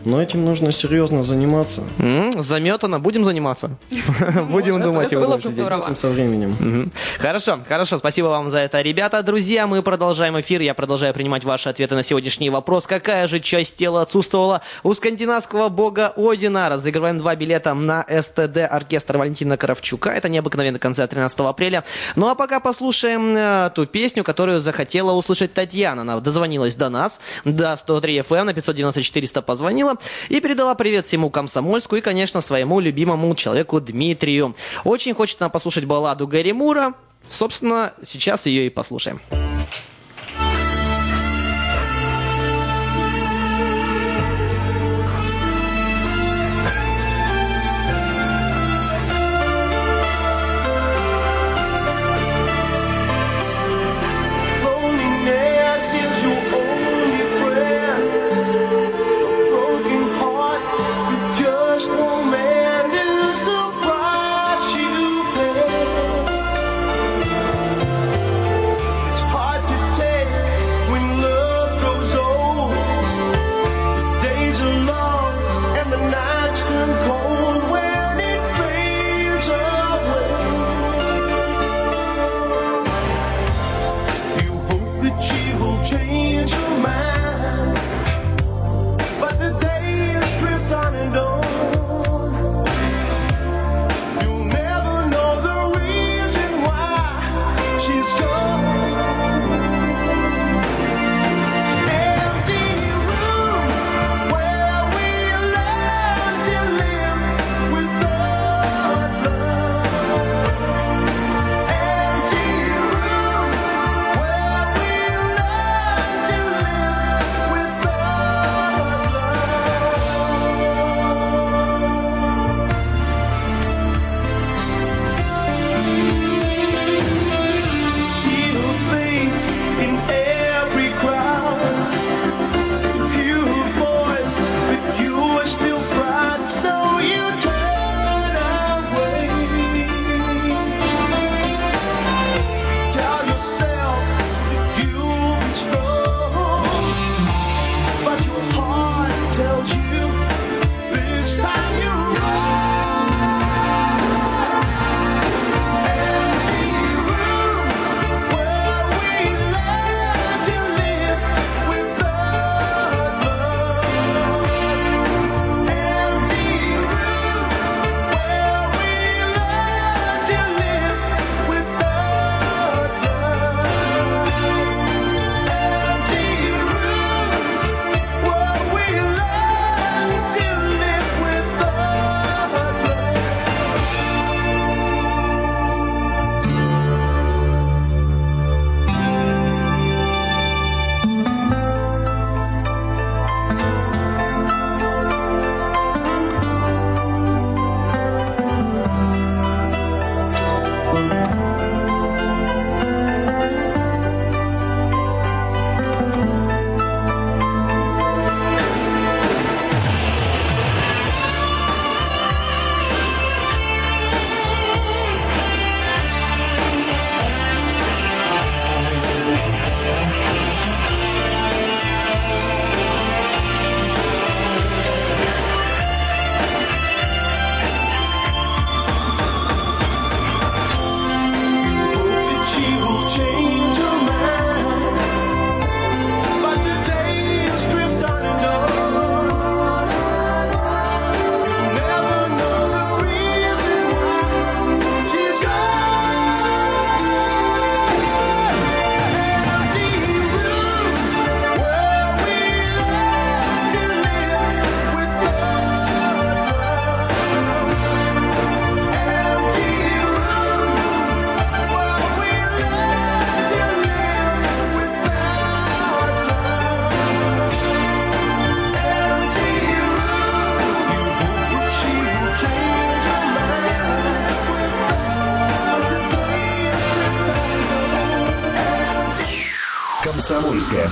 Но 0.06 0.22
этим 0.22 0.44
нужно 0.46 0.72
серьезно 0.72 1.24
заниматься. 1.24 1.84
М, 2.00 2.32
Заметано, 2.42 3.00
будем 3.00 3.26
заниматься. 3.26 3.72
Будем 4.50 4.82
думать. 4.82 5.10
Посмотрим 5.10 5.96
со 5.96 6.10
временем. 6.10 6.92
Хорошо, 7.20 7.62
хорошо, 7.68 7.98
спасибо 7.98 8.28
вам 8.28 8.50
за 8.50 8.60
это, 8.60 8.82
ребята. 8.82 9.22
Друзья, 9.24 9.68
мы 9.68 9.82
продолжаем 9.82 10.40
эфир. 10.40 10.62
Я 10.62 10.74
продолжаю 10.74 11.14
принимать 11.14 11.44
ваши 11.44 11.70
ответы 11.70 11.96
на 11.96 12.04
сегодняшний 12.04 12.50
вопрос. 12.50 12.86
Какая 12.88 13.28
же 13.28 13.40
часть 13.40 13.76
тела 13.76 14.02
отсутствовала 14.02 14.62
у 14.84 14.94
скандинавского 14.94 15.70
бога 15.70 16.14
Одина? 16.16 16.70
Разыгрываем 16.70 17.18
два 17.18 17.36
билета 17.36 17.74
на 17.74 18.04
СТД 18.04 18.58
оркестр 18.70 19.18
Валентина 19.18 19.58
Кравчука. 19.58 20.10
Это 20.10 20.30
необыкновенный 20.30 20.80
концерт 20.80 21.12
13 21.12 21.40
апреля. 21.42 21.84
Ну 22.16 22.28
а 22.28 22.36
пока 22.36 22.60
послушаем 22.60 23.36
э, 23.36 23.72
ту 23.76 23.86
песню, 23.86 24.24
которую 24.24 24.62
захотела 24.62 25.12
услышать 25.14 25.54
Татьяна. 25.54 26.02
Она 26.02 26.20
дозвонилась 26.20 26.76
до 26.76 26.90
нас, 26.90 27.20
до 27.46 27.76
103 27.76 28.20
FM, 28.20 28.44
на 28.44 28.54
594 28.54 29.42
позвонила 29.42 29.91
и 30.30 30.40
передала 30.40 30.76
привет 30.76 31.06
всему 31.06 31.30
Комсомольску 31.30 31.96
и, 31.96 32.02
конечно, 32.02 32.42
своему 32.42 32.80
любимому 32.80 33.34
человеку 33.36 33.80
Дмитрию. 33.80 34.56
Очень 34.84 35.14
хочет 35.14 35.40
нам 35.40 35.52
послушать 35.52 35.86
балладу 35.86 36.28
Гэри 36.28 36.54
Мура. 36.54 36.94
Собственно, 37.26 37.94
сейчас 38.04 38.46
ее 38.46 38.68
и 38.68 38.70
послушаем. 38.70 39.22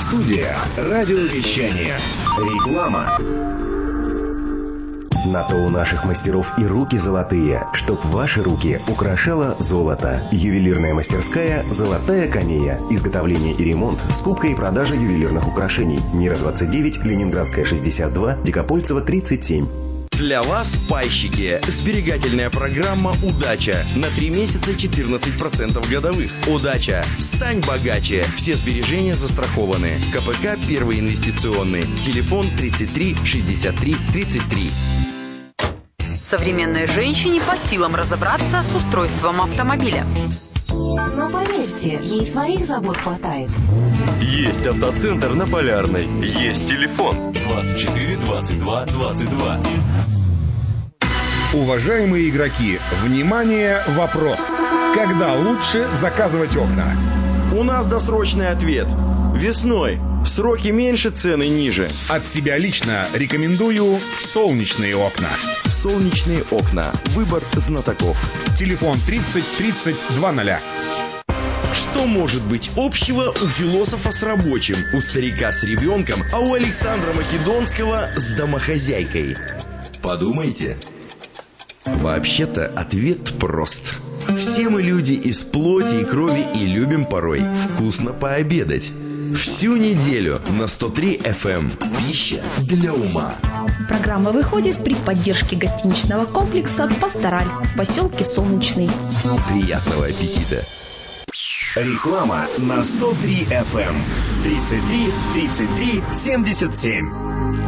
Студия. 0.09 0.55
Радиовещание. 0.75 1.95
Реклама. 2.37 3.17
На 5.31 5.43
то 5.43 5.55
у 5.55 5.69
наших 5.69 6.05
мастеров 6.05 6.51
и 6.57 6.65
руки 6.65 6.97
золотые, 6.97 7.67
чтоб 7.73 8.03
ваши 8.05 8.41
руки 8.41 8.79
украшало 8.87 9.55
золото. 9.59 10.21
Ювелирная 10.31 10.95
мастерская 10.95 11.63
«Золотая 11.63 12.27
камея». 12.27 12.79
Изготовление 12.89 13.53
и 13.53 13.63
ремонт, 13.63 13.99
скупка 14.17 14.47
и 14.47 14.55
продажа 14.55 14.95
ювелирных 14.95 15.47
украшений. 15.47 15.99
Мира 16.13 16.37
29, 16.37 17.03
Ленинградская 17.05 17.65
62, 17.65 18.37
Дикопольцева 18.43 19.01
37. 19.01 19.88
Для 20.19 20.43
вас, 20.43 20.75
пайщики, 20.89 21.61
сберегательная 21.65 22.49
программа 22.49 23.15
«Удача» 23.23 23.85
на 23.95 24.09
3 24.09 24.29
месяца 24.31 24.71
14% 24.71 25.89
годовых. 25.89 26.29
«Удача». 26.45 27.05
Стань 27.17 27.61
богаче. 27.61 28.25
Все 28.35 28.55
сбережения 28.55 29.15
застрахованы. 29.15 29.91
КПК 30.11 30.57
«Первый 30.67 30.99
инвестиционный». 30.99 31.85
Телефон 32.03 32.53
33 32.57 33.15
63 33.23 33.95
33. 34.11 34.69
Современной 36.21 36.85
женщине 36.87 37.39
по 37.39 37.57
силам 37.57 37.95
разобраться 37.95 38.61
с 38.69 38.75
устройством 38.75 39.41
автомобиля. 39.41 40.03
Но 40.69 41.29
поверьте, 41.31 41.97
ей 42.03 42.25
своих 42.25 42.67
забот 42.67 42.97
хватает. 42.97 43.49
Есть 44.21 44.65
автоцентр 44.67 45.29
на 45.29 45.47
Полярной. 45.47 46.07
Есть 46.21 46.67
телефон 46.67 47.31
24 47.31 48.17
22 48.17 48.85
22. 48.85 49.59
Уважаемые 51.51 52.29
игроки, 52.29 52.79
внимание, 53.03 53.81
вопрос. 53.87 54.39
Когда 54.93 55.33
лучше 55.33 55.87
заказывать 55.93 56.55
окна? 56.55 56.95
У 57.57 57.63
нас 57.63 57.87
досрочный 57.87 58.49
ответ. 58.49 58.87
Весной. 59.33 59.99
Сроки 60.27 60.67
меньше, 60.67 61.09
цены 61.09 61.47
ниже. 61.47 61.89
От 62.07 62.27
себя 62.27 62.59
лично 62.59 63.07
рекомендую 63.15 63.99
солнечные 64.19 64.95
окна. 64.95 65.29
Солнечные 65.65 66.43
окна. 66.51 66.91
Выбор 67.15 67.41
знатоков. 67.53 68.15
Телефон 68.55 68.99
30 69.07 69.43
30 69.57 69.95
20. 70.17 70.47
Что 71.73 72.05
может 72.05 72.45
быть 72.45 72.69
общего 72.77 73.31
у 73.31 73.47
философа 73.47 74.11
с 74.11 74.21
рабочим, 74.21 74.75
у 74.93 75.01
старика 75.01 75.51
с 75.51 75.63
ребенком, 75.63 76.21
а 76.31 76.41
у 76.41 76.53
Александра 76.53 77.11
Македонского 77.13 78.09
с 78.15 78.33
домохозяйкой? 78.33 79.35
Подумайте. 80.03 80.77
Вообще-то 81.95 82.67
ответ 82.67 83.33
прост. 83.39 83.95
Все 84.37 84.69
мы 84.69 84.81
люди 84.81 85.13
из 85.13 85.43
плоти 85.43 86.01
и 86.01 86.05
крови 86.05 86.45
и 86.55 86.65
любим 86.65 87.05
порой 87.05 87.41
вкусно 87.55 88.13
пообедать. 88.13 88.91
Всю 89.35 89.75
неделю 89.75 90.39
на 90.49 90.67
103 90.67 91.17
FM. 91.17 91.71
Пища 91.97 92.41
для 92.59 92.93
ума. 92.93 93.33
Программа 93.87 94.31
выходит 94.31 94.83
при 94.83 94.95
поддержке 94.95 95.55
гостиничного 95.55 96.25
комплекса 96.25 96.89
«Пастораль» 96.99 97.47
в 97.63 97.77
поселке 97.77 98.25
Солнечный. 98.25 98.89
Приятного 99.47 100.05
аппетита. 100.05 100.63
Реклама 101.75 102.47
на 102.57 102.83
103 102.83 103.47
FM. 103.49 103.95
33 104.43 105.11
33 105.33 106.03
77. 106.11 107.58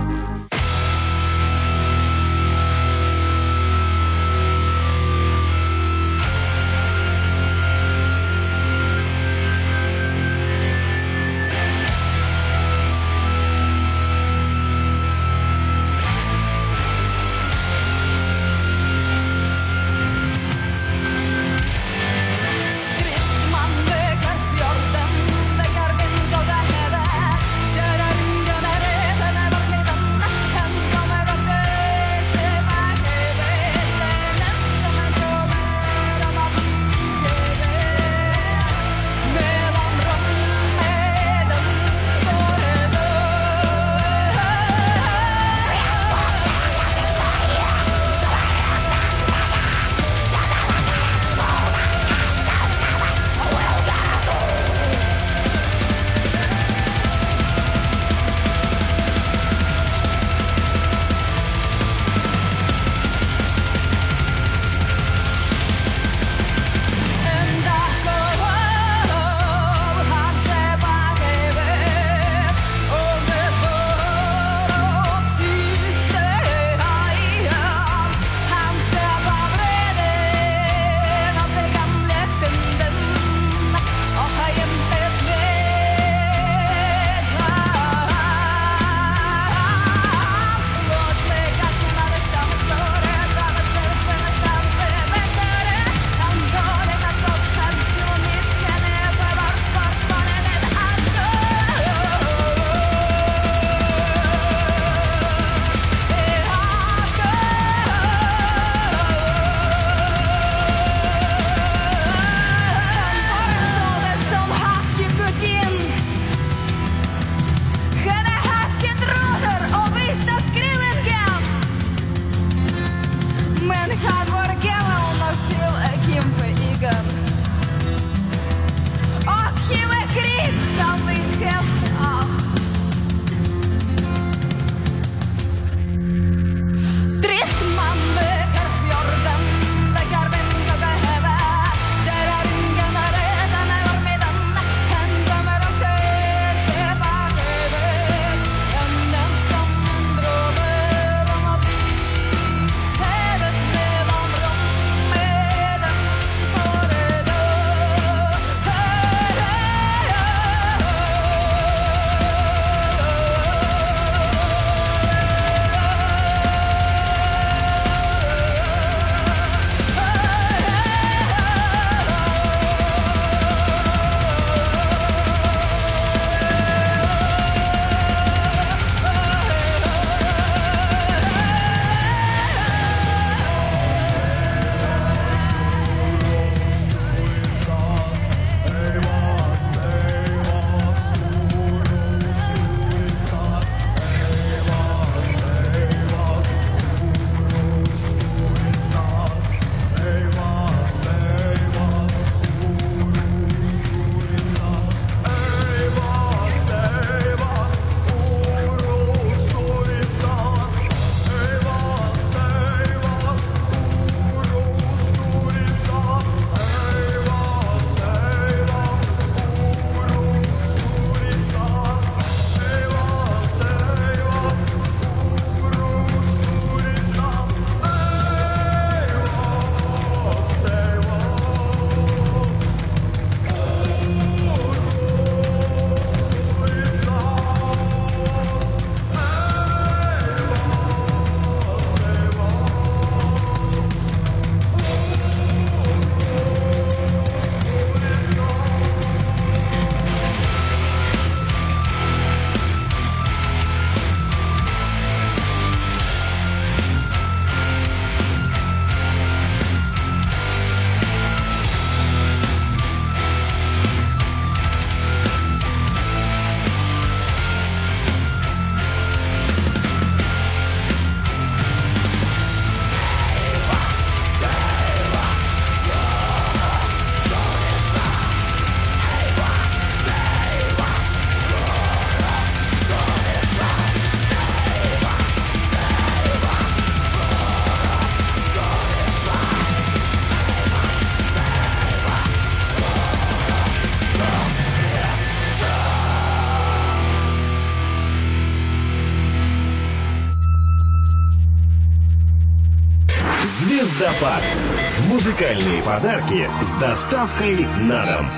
Музыкальные 305.41 305.81
подарки 305.81 306.47
с 306.61 306.69
доставкой 306.79 307.65
на 307.79 308.05
дом. 308.05 308.29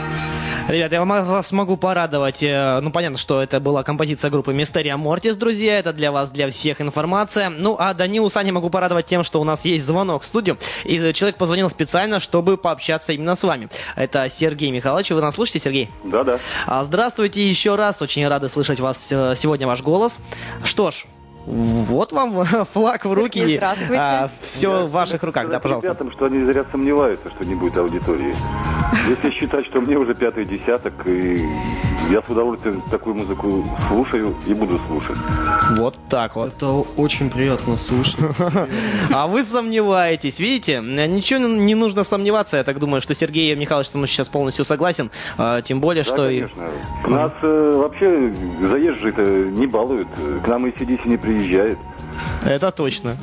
Ребят, 0.70 0.90
я 0.94 1.04
вам- 1.04 1.26
вас 1.26 1.52
могу 1.52 1.76
порадовать. 1.76 2.42
э, 2.42 2.80
Ну, 2.80 2.92
понятно, 2.92 3.18
что 3.18 3.42
это 3.44 3.60
была 3.60 3.84
композиция 3.84 4.32
группы 4.32 4.54
Мистерия 4.54 4.96
Мортис, 4.96 5.36
друзья. 5.36 5.80
Это 5.80 5.92
для 5.92 6.14
вас, 6.14 6.32
для 6.32 6.50
всех 6.50 6.80
информация. 6.80 7.50
Ну, 7.50 7.76
а 7.78 7.94
Данилу 7.94 8.30
Сани 8.30 8.52
могу 8.52 8.70
порадовать 8.70 9.06
тем, 9.06 9.26
что 9.26 9.42
у 9.42 9.44
нас 9.44 9.66
есть 9.66 9.86
звонок 9.86 10.24
в 10.24 10.26
студию. 10.26 10.58
И 10.86 11.12
человек 11.12 11.36
позвонил 11.36 11.70
специально, 11.70 12.22
чтобы 12.22 12.56
пообщаться 12.56 13.12
именно 13.12 13.36
с 13.36 13.44
вами. 13.44 13.68
Это 13.98 14.30
Сергей 14.30 14.72
Михайлович. 14.72 15.10
Вы 15.12 15.20
нас 15.20 15.36
слушаете, 15.36 15.60
Сергей? 15.60 15.90
Да-да. 16.06 16.40
А, 16.68 16.86
Здравствуйте 16.86 17.46
еще 17.46 17.76
раз. 17.76 18.02
Очень 18.02 18.26
рады 18.30 18.48
слышать 18.48 18.80
вас 18.80 19.10
э, 19.12 19.34
сегодня, 19.36 19.68
ваш 19.68 19.82
голос. 19.82 20.20
Что 20.64 20.90
ж, 20.92 21.04
вот 21.46 22.12
вам 22.12 22.46
флаг 22.74 23.06
в 23.06 23.14
руки. 23.14 23.40
Сергей, 23.40 23.58
здравствуйте. 23.58 24.30
все 24.42 24.86
в 24.86 24.92
ваших 24.92 25.24
руках, 25.24 25.50
да, 25.50 25.60
пожалуйста. 25.60 25.90
Ребятам, 25.90 26.12
что 26.12 26.26
они 26.26 26.44
зря 26.46 26.66
сомневаются, 26.72 27.30
что 27.30 27.46
не 27.46 27.56
будет 27.56 27.78
аудитории. 27.78 28.34
Если 29.10 29.32
считать, 29.32 29.66
что 29.68 29.82
мне 29.82 29.98
уже 29.98 30.16
пятый 30.16 30.46
десяток, 30.46 30.94
и 31.06 31.46
я 32.10 32.22
с 32.22 32.30
удовольствием 32.30 32.82
такую 32.92 33.16
музыку 33.16 33.64
слушаю 33.88 34.36
и 34.46 34.54
буду 34.54 34.80
слушать. 34.88 35.16
Вот 35.78 35.96
так 36.10 36.36
вот. 36.36 36.50
Это 36.54 36.68
очень 36.98 37.30
приятно 37.30 37.76
слушать. 37.78 38.18
А 39.12 39.28
вы 39.28 39.44
сомневаетесь, 39.44 40.40
видите? 40.40 40.80
Ничего 40.82 41.40
не 41.48 41.76
нужно 41.76 42.04
сомневаться. 42.04 42.58
Я 42.58 42.64
так 42.64 42.80
думаю, 42.80 43.02
что 43.02 43.14
Сергей 43.16 43.56
Михайлович 43.56 43.90
со 43.90 43.98
мной 43.98 44.08
сейчас 44.08 44.28
полностью 44.28 44.66
согласен. 44.66 45.12
А, 45.38 45.62
Тем 45.62 45.80
более, 45.80 46.04
что... 46.04 46.30
и- 46.30 46.42
конечно. 46.42 46.64
Нас 47.08 47.32
э, 47.42 47.72
вообще 47.82 48.34
заезжие-то 48.70 49.22
не 49.26 49.68
балуют. 49.68 50.08
К 50.44 50.48
нам 50.48 50.68
и 50.68 50.72
CDC 50.72 51.08
не 51.08 51.18
приезжает. 51.18 51.78
Это 52.46 52.72
точно. 52.72 53.16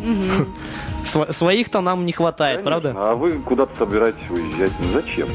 Сво- 1.05 1.33
Своих-то 1.33 1.81
нам 1.81 2.05
не 2.05 2.13
хватает, 2.13 2.63
правда? 2.63 2.95
А 2.97 3.15
вы 3.15 3.33
куда-то 3.33 3.73
собираетесь 3.79 4.29
уезжать? 4.31 4.73
Зачем? 4.93 5.29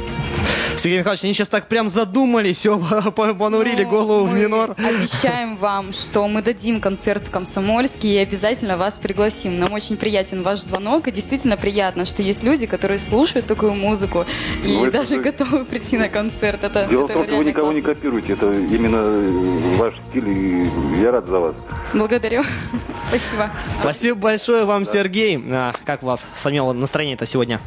Сергей 0.86 1.00
Михайлович, 1.00 1.24
они 1.24 1.34
сейчас 1.34 1.50
так 1.50 1.68
прям 1.68 1.90
задумались, 1.90 2.58
все, 2.58 2.78
понурили 3.16 3.84
голову 3.86 4.26
в 4.28 4.34
минор. 4.34 4.76
Обещаем 4.78 5.58
вам, 5.60 5.92
что 5.94 6.28
мы 6.28 6.44
дадим 6.44 6.80
концерт 6.80 7.28
в 7.28 7.32
Комсомольске 7.32 8.08
и 8.08 8.18
обязательно 8.18 8.78
вас 8.78 8.94
пригласим. 8.94 9.58
Нам 9.58 9.74
очень 9.74 9.98
приятен 9.98 10.44
ваш 10.44 10.60
звонок, 10.62 11.08
и 11.08 11.12
действительно 11.12 11.58
приятно, 11.58 12.06
что 12.06 12.22
есть 12.22 12.44
люди, 12.44 12.68
которые 12.68 13.00
слушают 13.00 13.48
такую 13.48 13.74
музыку 13.74 14.28
и 14.64 14.68
Ну, 14.74 14.86
это 14.86 15.00
даже 15.00 15.16
же- 15.16 15.22
готовы 15.24 15.66
прийти 15.66 15.98
на 15.98 16.08
концерт. 16.08 16.64
Это, 16.64 16.86
Дело 16.86 17.02
в 17.02 17.06
это 17.06 17.14
том, 17.16 17.24
что 17.26 17.36
вы 17.38 17.46
никого 17.46 17.72
не 17.74 17.82
классно. 17.82 17.96
копируете. 17.96 18.34
Это 18.34 18.54
именно 18.54 18.98
э, 18.98 19.78
ваш 19.78 19.96
стиль, 20.08 20.30
и 20.30 21.02
я 21.02 21.10
рад 21.10 21.26
за 21.26 21.40
вас. 21.40 21.56
Благодарю. 21.96 22.44
Спасибо. 23.10 23.50
Спасибо 23.82 24.20
большое 24.20 24.66
вам, 24.66 24.86
Сергей. 24.86 25.44
А, 25.50 25.74
как 25.84 26.04
у 26.04 26.06
вас 26.06 26.28
самого 26.36 26.74
настроение-то 26.74 27.26
сегодня? 27.26 27.60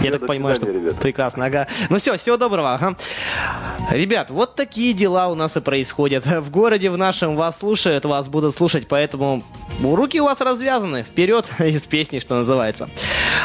Я 0.00 0.12
так 0.12 0.26
понимаю, 0.26 0.56
что 0.56 0.66
прекрасно. 1.00 1.46
Ага. 1.46 1.66
Ну 1.88 1.98
все, 1.98 2.16
всего 2.16 2.36
доброго. 2.36 2.74
ага. 2.74 2.96
Ребят, 3.90 4.30
вот 4.30 4.54
такие 4.54 4.92
дела 4.92 5.28
у 5.28 5.34
нас 5.34 5.56
и 5.56 5.60
происходят. 5.60 6.24
В 6.42 6.50
городе 6.50 6.90
в 6.90 6.96
нашем 6.96 7.36
вас 7.36 7.58
слушают, 7.58 8.04
вас 8.04 8.28
будут 8.28 8.54
слушать, 8.54 8.88
поэтому 8.88 9.42
руки 9.82 10.20
у 10.20 10.24
вас 10.24 10.40
развязаны. 10.40 11.02
Вперед 11.02 11.48
из 11.58 11.82
песни, 11.84 12.18
что 12.20 12.36
называется. 12.36 12.88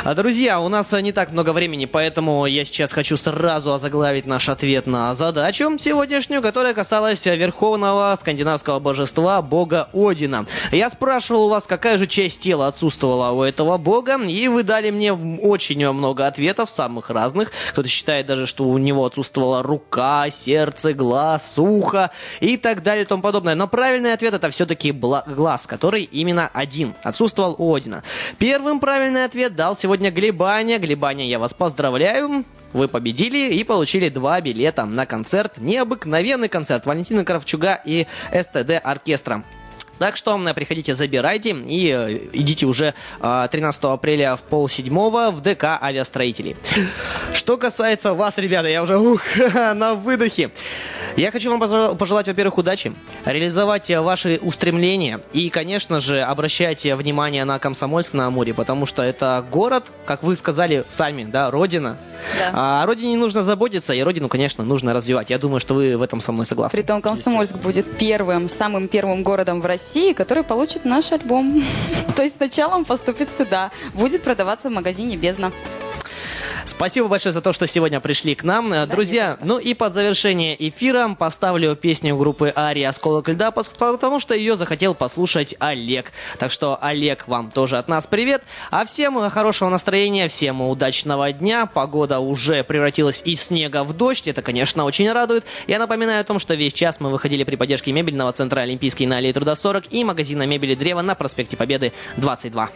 А, 0.03 0.13
Друзья, 0.13 0.59
у 0.59 0.69
нас 0.69 0.93
а, 0.93 1.01
не 1.01 1.11
так 1.11 1.31
много 1.31 1.51
времени, 1.51 1.85
поэтому 1.85 2.45
я 2.45 2.63
сейчас 2.63 2.93
хочу 2.93 3.17
сразу 3.17 3.73
озаглавить 3.73 4.25
наш 4.25 4.47
ответ 4.47 4.87
на 4.87 5.13
задачу 5.13 5.77
сегодняшнюю, 5.79 6.41
которая 6.41 6.73
касалась 6.73 7.25
верховного 7.25 8.15
скандинавского 8.19 8.79
божества 8.79 9.41
бога 9.41 9.89
Одина. 9.93 10.45
Я 10.71 10.89
спрашивал 10.89 11.47
у 11.47 11.49
вас, 11.49 11.65
какая 11.65 11.97
же 11.97 12.07
часть 12.07 12.39
тела 12.39 12.67
отсутствовала 12.67 13.31
у 13.31 13.41
этого 13.41 13.77
бога, 13.77 14.17
и 14.21 14.47
вы 14.47 14.63
дали 14.63 14.91
мне 14.91 15.13
очень 15.13 15.91
много 15.91 16.27
ответов, 16.27 16.69
самых 16.69 17.09
разных. 17.09 17.51
Кто-то 17.71 17.89
считает 17.89 18.27
даже, 18.27 18.45
что 18.45 18.65
у 18.65 18.77
него 18.77 19.05
отсутствовала 19.05 19.63
рука, 19.63 20.29
сердце, 20.29 20.93
глаз, 20.93 21.57
ухо 21.57 22.11
и 22.39 22.57
так 22.57 22.83
далее 22.83 23.03
и 23.03 23.07
тому 23.07 23.21
подобное. 23.21 23.55
Но 23.55 23.67
правильный 23.67 24.13
ответ 24.13 24.33
это 24.33 24.49
все-таки 24.51 24.91
глаз, 24.91 25.67
который 25.67 26.03
именно 26.03 26.26
один 26.53 26.93
отсутствовал 27.03 27.55
у 27.57 27.73
Одина. 27.73 28.03
Первым 28.37 28.79
правильный 28.79 29.25
ответ 29.25 29.55
дал 29.55 29.75
сегодня 29.75 30.11
Глебаня. 30.11 30.79
Глебаня, 30.79 31.25
я 31.25 31.39
вас 31.39 31.53
поздравляю. 31.53 32.43
Вы 32.73 32.87
победили 32.87 33.53
и 33.53 33.63
получили 33.63 34.09
два 34.09 34.41
билета 34.41 34.85
на 34.85 35.05
концерт. 35.05 35.57
Необыкновенный 35.57 36.49
концерт 36.49 36.85
Валентина 36.85 37.23
Кравчуга 37.23 37.79
и 37.85 38.07
СТД 38.31 38.81
Оркестра. 38.83 39.43
Так 39.99 40.15
что 40.15 40.37
приходите, 40.53 40.93
забирайте 40.93 41.51
и 41.51 41.89
э, 41.89 42.19
идите 42.33 42.67
уже 42.67 42.93
э, 43.19 43.47
13 43.51 43.83
апреля 43.85 44.35
в 44.35 44.43
полседьмого 44.43 45.31
в 45.31 45.41
ДК 45.41 45.79
авиастроителей. 45.81 46.55
Что 47.33 47.57
касается 47.57 48.13
вас, 48.13 48.37
ребята, 48.37 48.67
я 48.69 48.83
уже 48.83 48.97
ух, 48.99 49.21
на 49.53 49.95
выдохе. 49.95 50.51
Я 51.15 51.31
хочу 51.31 51.49
вам 51.49 51.59
пожел- 51.59 51.95
пожелать, 51.95 52.27
во-первых, 52.27 52.59
удачи, 52.59 52.93
реализовать 53.31 53.89
ваши 53.89 54.39
устремления 54.41 55.19
и, 55.33 55.49
конечно 55.49 55.99
же, 55.99 56.21
обращайте 56.21 56.95
внимание 56.95 57.45
на 57.45 57.59
Комсомольск 57.59 58.13
на 58.13 58.27
Амуре, 58.27 58.53
потому 58.53 58.85
что 58.85 59.03
это 59.03 59.45
город, 59.51 59.85
как 60.05 60.23
вы 60.23 60.35
сказали 60.35 60.85
сами, 60.87 61.23
да, 61.23 61.51
родина. 61.51 61.97
Да. 62.39 62.51
А 62.53 62.83
о 62.83 62.85
родине 62.85 63.17
нужно 63.17 63.43
заботиться, 63.43 63.93
и 63.93 64.01
родину, 64.01 64.29
конечно, 64.29 64.63
нужно 64.63 64.93
развивать. 64.93 65.29
Я 65.29 65.37
думаю, 65.37 65.59
что 65.59 65.73
вы 65.73 65.97
в 65.97 66.01
этом 66.01 66.21
со 66.21 66.31
мной 66.31 66.45
согласны. 66.45 66.77
Притом 66.77 67.01
Комсомольск 67.01 67.55
будет 67.57 67.97
первым, 67.97 68.47
самым 68.49 68.87
первым 68.87 69.23
городом 69.23 69.61
в 69.61 69.65
России, 69.65 70.13
который 70.13 70.43
получит 70.43 70.85
наш 70.85 71.11
альбом. 71.11 71.63
То 72.15 72.23
есть 72.23 72.37
сначала 72.37 72.75
он 72.75 72.85
поступит 72.85 73.31
сюда, 73.31 73.71
будет 73.93 74.23
продаваться 74.23 74.69
в 74.69 74.73
магазине 74.73 75.17
Бездна. 75.17 75.51
Спасибо 76.67 77.07
большое 77.07 77.31
за 77.31 77.41
то, 77.41 77.53
что 77.53 77.65
сегодня 77.65 78.01
пришли 78.01 78.35
к 78.35 78.43
нам. 78.43 78.73
Э, 78.73 78.85
Друзья, 78.85 79.37
ну 79.41 79.57
и 79.57 79.73
под 79.73 79.93
завершение 79.93 80.55
эфира 80.67 81.15
поставлю 81.17 81.77
песню 81.77 82.15
группы 82.17 82.51
Ари 82.53 82.83
«Осколок 82.83 83.29
льда», 83.29 83.51
потому 83.51 84.19
что 84.19 84.35
ее 84.35 84.57
захотел 84.57 84.93
послушать 84.93 85.55
Олег. 85.59 86.11
Так 86.37 86.51
что, 86.51 86.77
Олег, 86.81 87.27
вам 87.29 87.51
тоже 87.51 87.77
от 87.77 87.87
нас 87.87 88.05
привет. 88.05 88.43
А 88.69 88.85
всем 88.85 89.17
э, 89.17 89.29
хорошего 89.29 89.69
настроения, 89.69 90.27
всем 90.27 90.61
удачного 90.61 91.31
дня. 91.31 91.67
Погода 91.67 92.19
уже 92.19 92.65
превратилась 92.65 93.21
из 93.23 93.43
снега 93.43 93.85
в 93.85 93.93
дождь. 93.93 94.27
Это, 94.27 94.41
конечно, 94.41 94.83
очень 94.83 95.09
радует. 95.09 95.45
Я 95.67 95.79
напоминаю 95.79 96.19
о 96.19 96.25
том, 96.25 96.37
что 96.37 96.53
весь 96.53 96.73
час 96.73 96.99
мы 96.99 97.09
выходили 97.09 97.45
при 97.45 97.55
поддержке 97.55 97.93
мебельного 97.93 98.33
центра 98.33 98.59
«Олимпийский» 98.59 99.07
на 99.07 99.17
аллее 99.17 99.31
Труда 99.31 99.55
40 99.55 99.85
и 99.93 100.03
магазина 100.03 100.45
мебели 100.45 100.75
«Древо» 100.75 101.01
на 101.01 101.15
проспекте 101.15 101.55
Победы 101.55 101.93
22. 102.17 102.69